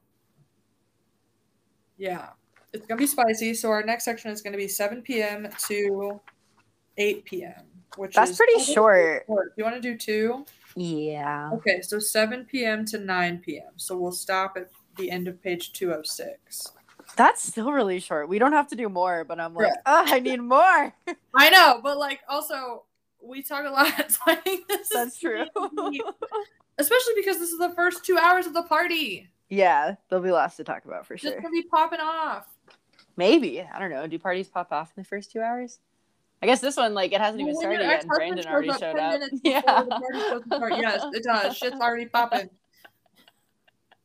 [1.98, 2.30] yeah,
[2.72, 3.54] it's gonna be spicy.
[3.54, 5.48] So our next section is gonna be 7 p.m.
[5.68, 6.20] to
[6.96, 7.62] 8 p.m.,
[7.96, 9.26] which That's is pretty short.
[9.26, 10.46] Do you want to do two?
[10.76, 11.50] Yeah.
[11.54, 12.84] Okay, so 7 p.m.
[12.86, 13.72] to 9 p.m.
[13.76, 16.72] So we'll stop at the end of page 206.
[17.16, 18.28] That's still really short.
[18.28, 19.80] We don't have to do more, but I'm like, Yeah.
[19.86, 20.92] oh, I need more.
[21.34, 22.84] I know, but like also
[23.22, 23.88] we talk a lot.
[24.68, 25.44] This That's true.
[26.78, 29.28] especially because this is the first two hours of the party.
[29.48, 31.30] Yeah, there'll be lots to talk about for sure.
[31.32, 32.46] Just gonna be popping off.
[33.16, 33.60] Maybe.
[33.62, 34.06] I don't know.
[34.06, 35.80] Do parties pop off in the first two hours?
[36.40, 38.00] I guess this one, like, it hasn't even Well, when started yet.
[38.02, 39.20] and Brandon already showed up.
[39.42, 39.60] Yeah.
[39.60, 41.56] the party's supposed to start, Yes, it does.
[41.56, 42.48] Shit's already popping.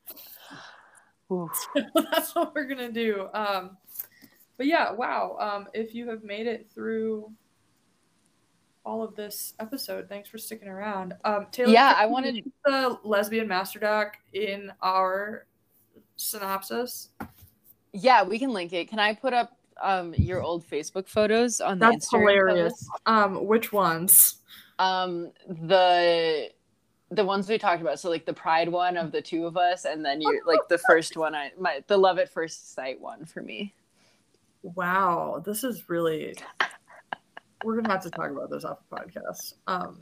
[1.32, 1.50] Ooh.
[2.12, 3.28] That's what we're gonna do.
[3.34, 3.78] Um,
[4.58, 5.38] but yeah, wow.
[5.40, 7.32] Um, if you have made it through
[8.86, 11.14] all of this episode, thanks for sticking around.
[11.24, 15.46] Um, Taylor, Yeah, I wanted- the lesbian master doc in our
[16.18, 17.10] synopsis.
[17.94, 18.90] Yeah, we can link it.
[18.90, 22.90] Can I put up um your old Facebook photos on the That's Instagram hilarious.
[23.06, 24.36] Um, which ones?
[24.80, 26.52] Um, the
[27.10, 28.00] the ones we talked about.
[28.00, 30.78] So like the pride one of the two of us, and then you like the
[30.78, 31.34] first one.
[31.36, 33.74] I my the love at first sight one for me.
[34.62, 36.36] Wow, this is really.
[37.64, 39.54] We're gonna have to talk about this off the podcast.
[39.68, 40.02] Um,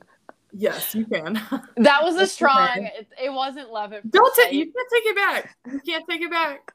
[0.52, 1.42] yes, you can.
[1.78, 2.84] That was a strong.
[2.84, 4.54] It, it wasn't love at Don't take.
[4.54, 5.58] You can't take it back.
[5.66, 6.74] You can't take it back.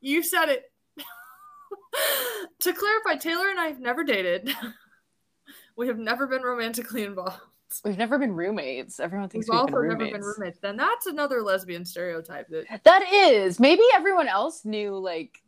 [0.00, 0.70] You said it.
[2.60, 4.50] to clarify, Taylor and I have never dated.
[5.76, 7.40] we have never been romantically involved.
[7.84, 9.00] We've never been roommates.
[9.00, 10.12] Everyone We've thinks we've, also been never roommates.
[10.12, 10.58] been roommates.
[10.60, 13.58] Then that's another lesbian stereotype that That is.
[13.58, 15.42] Maybe everyone else knew like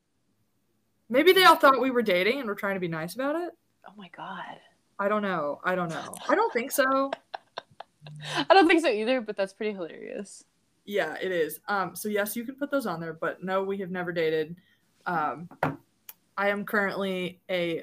[1.09, 3.53] maybe they all thought we were dating and were trying to be nice about it.
[3.89, 4.59] Oh my god.
[4.99, 5.61] I don't know.
[5.65, 6.15] I don't know.
[6.29, 7.11] I don't think so.
[8.49, 10.45] I don't think so either, but that's pretty hilarious.
[10.85, 11.61] Yeah, it is.
[11.69, 14.57] Um, so yes, you can put those on there, but no, we have never dated.
[15.05, 15.49] Um,
[16.37, 17.83] I am currently a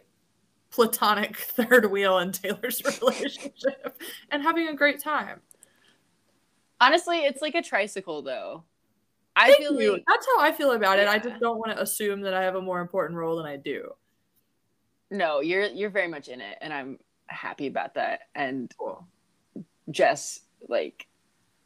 [0.71, 4.01] platonic third wheel in Taylor's relationship
[4.31, 5.41] and having a great time.
[6.81, 8.63] Honestly, it's like a tricycle though.
[9.35, 9.93] I Thank feel you.
[9.93, 11.07] like That's how I feel about it.
[11.07, 13.57] I just don't want to assume that I have a more important role than I
[13.57, 13.91] do.
[15.13, 18.21] No, you're you're very much in it and I'm happy about that.
[18.35, 19.07] And Cool.
[19.89, 21.07] Jess, like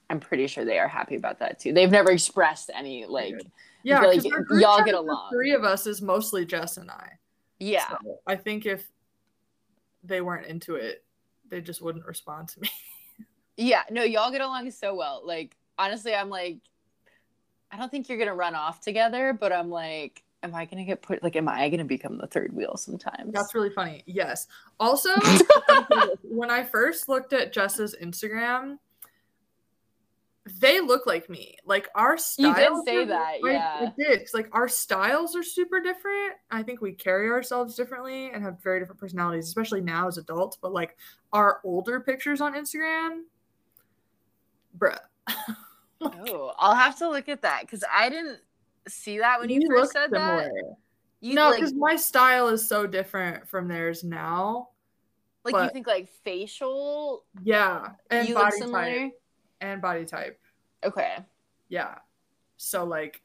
[0.09, 1.73] I'm pretty sure they are happy about that too.
[1.73, 3.35] They've never expressed any like
[3.83, 5.29] Yeah, like y'all get along.
[5.31, 7.13] Three of us is mostly Jess and I.
[7.59, 7.89] yeah.
[7.89, 8.87] So I think if
[10.03, 11.03] they weren't into it,
[11.49, 12.69] they just wouldn't respond to me.
[13.59, 15.23] Yeah, no, y'all get along so well.
[15.25, 16.59] Like, honestly, I'm like,
[17.71, 21.01] I don't think you're gonna run off together, but I'm like, am I gonna get
[21.01, 21.23] put?
[21.23, 23.33] Like, am I gonna become the third wheel sometimes?
[23.33, 24.03] That's really funny.
[24.05, 24.47] Yes.
[24.79, 25.09] Also,
[26.23, 28.77] when I first looked at Jess's Instagram,
[30.59, 31.57] they look like me.
[31.65, 32.57] Like our styles.
[32.57, 33.77] You did say that, yeah.
[33.89, 34.19] I did.
[34.19, 36.33] 'cause, like our styles are super different.
[36.51, 40.57] I think we carry ourselves differently and have very different personalities, especially now as adults.
[40.57, 40.97] But like
[41.33, 43.23] our older pictures on Instagram,
[44.77, 44.99] bruh.
[46.01, 48.39] oh, I'll have to look at that because I didn't
[48.89, 50.45] see that when you We first said that.
[50.45, 50.75] similar.
[51.19, 54.69] You no, like, because my style is so different from theirs now.
[55.43, 59.11] like you think like facial, Yeah, and you body type
[59.61, 60.39] and body type.
[60.83, 61.17] Okay,
[61.69, 61.95] Yeah.
[62.57, 63.21] So like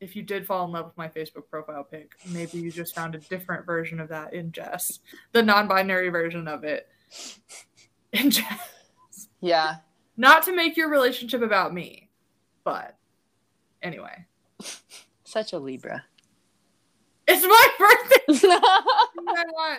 [0.00, 3.14] if you did fall in love with my Facebook profile pic, maybe you just found
[3.14, 4.98] a different version of that in Jess,
[5.32, 6.88] the non-binary version of it.
[8.12, 9.28] in Jess.
[9.40, 9.76] Yeah.
[10.16, 12.10] Not to make your relationship about me,
[12.64, 12.96] but
[13.82, 14.26] anyway.
[15.24, 16.04] Such a Libra.
[17.28, 18.48] It's my birthday.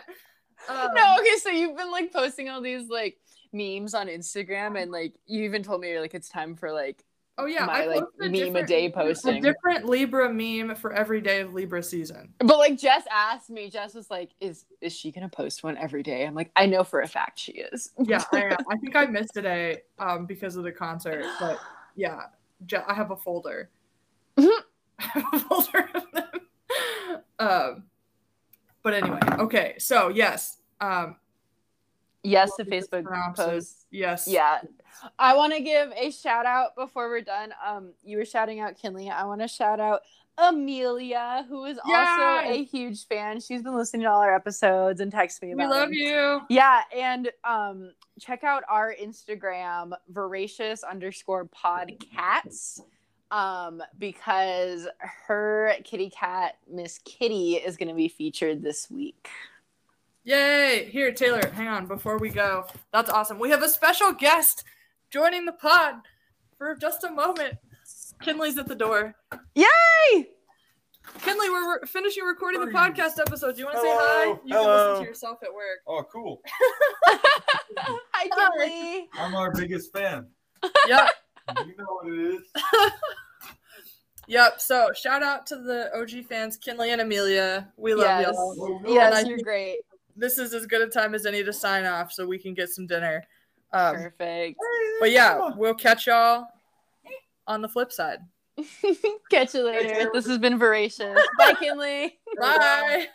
[0.69, 3.17] Um, no, okay, so you've been like posting all these like
[3.51, 7.03] memes on Instagram and like you even told me like it's time for like
[7.37, 11.21] Oh yeah, my I like meme a day day A different Libra meme for every
[11.21, 12.33] day of Libra season.
[12.37, 16.03] But like Jess asked me, Jess was like, "Is is she gonna post one every
[16.03, 18.57] day?" I'm like, "I know for a fact she is." Yeah, I am.
[18.69, 21.57] I think I missed today um, because of the concert, but
[21.95, 22.25] yeah,
[22.67, 23.71] Je- I have a folder.
[24.37, 24.59] Mhm.
[25.01, 26.41] I have a folder of them.
[27.39, 27.83] Um,
[28.83, 29.75] but anyway, okay.
[29.77, 31.15] So yes, um,
[32.23, 33.05] yes, the Facebook
[33.35, 33.85] post.
[33.91, 34.27] Yes.
[34.27, 34.59] Yeah.
[35.17, 37.53] I want to give a shout out before we're done.
[37.65, 39.09] Um, you were shouting out Kinley.
[39.09, 40.01] I want to shout out
[40.37, 42.07] Amelia, who is Yes!
[42.47, 43.39] also a huge fan.
[43.39, 45.93] She's been listening to all our episodes and texts me We love them.
[45.93, 46.41] you.
[46.49, 52.81] Yeah, and um, check out our Instagram, voracious underscore podcats,
[53.31, 54.87] um, because
[55.27, 59.29] her kitty cat, Miss Kitty, is going to be featured this week.
[60.23, 60.87] Yay!
[60.91, 62.65] Here, Taylor, hang on before we go.
[62.93, 63.39] That's awesome.
[63.39, 64.63] We have a special guest
[65.09, 65.95] joining the pod
[66.57, 67.55] for just a moment.
[68.21, 69.15] Kinley's at the door.
[69.55, 70.27] Yay!
[71.23, 73.55] Kinley, we're re- finishing recording the podcast episode.
[73.55, 73.99] Do you want to say Hello.
[74.05, 74.41] hi?
[74.45, 74.89] You can Hello.
[74.91, 75.79] listen to yourself at work.
[75.87, 76.41] Oh, cool.
[77.77, 79.09] Hi, Kinley.
[79.13, 80.27] I'm our biggest fan.
[80.87, 81.09] Yep.
[81.49, 82.41] You know what it is.
[84.27, 84.61] Yep.
[84.61, 87.67] So shout out to the OG fans, Kinley and Amelia.
[87.75, 88.33] We love Yes.
[88.33, 88.75] y'all.
[88.77, 89.79] And Yes, you're great.
[90.15, 92.69] This is as good a time as any to sign off so we can get
[92.69, 93.25] some dinner.
[93.73, 94.57] Um, Perfect.
[95.01, 96.45] but yeah, we'll catch y'all
[97.47, 98.19] on the flip side.
[99.31, 100.09] Catch you later.
[100.13, 101.19] This has been voracious.
[101.37, 102.19] Bye, Kinley.
[102.39, 103.07] Bye.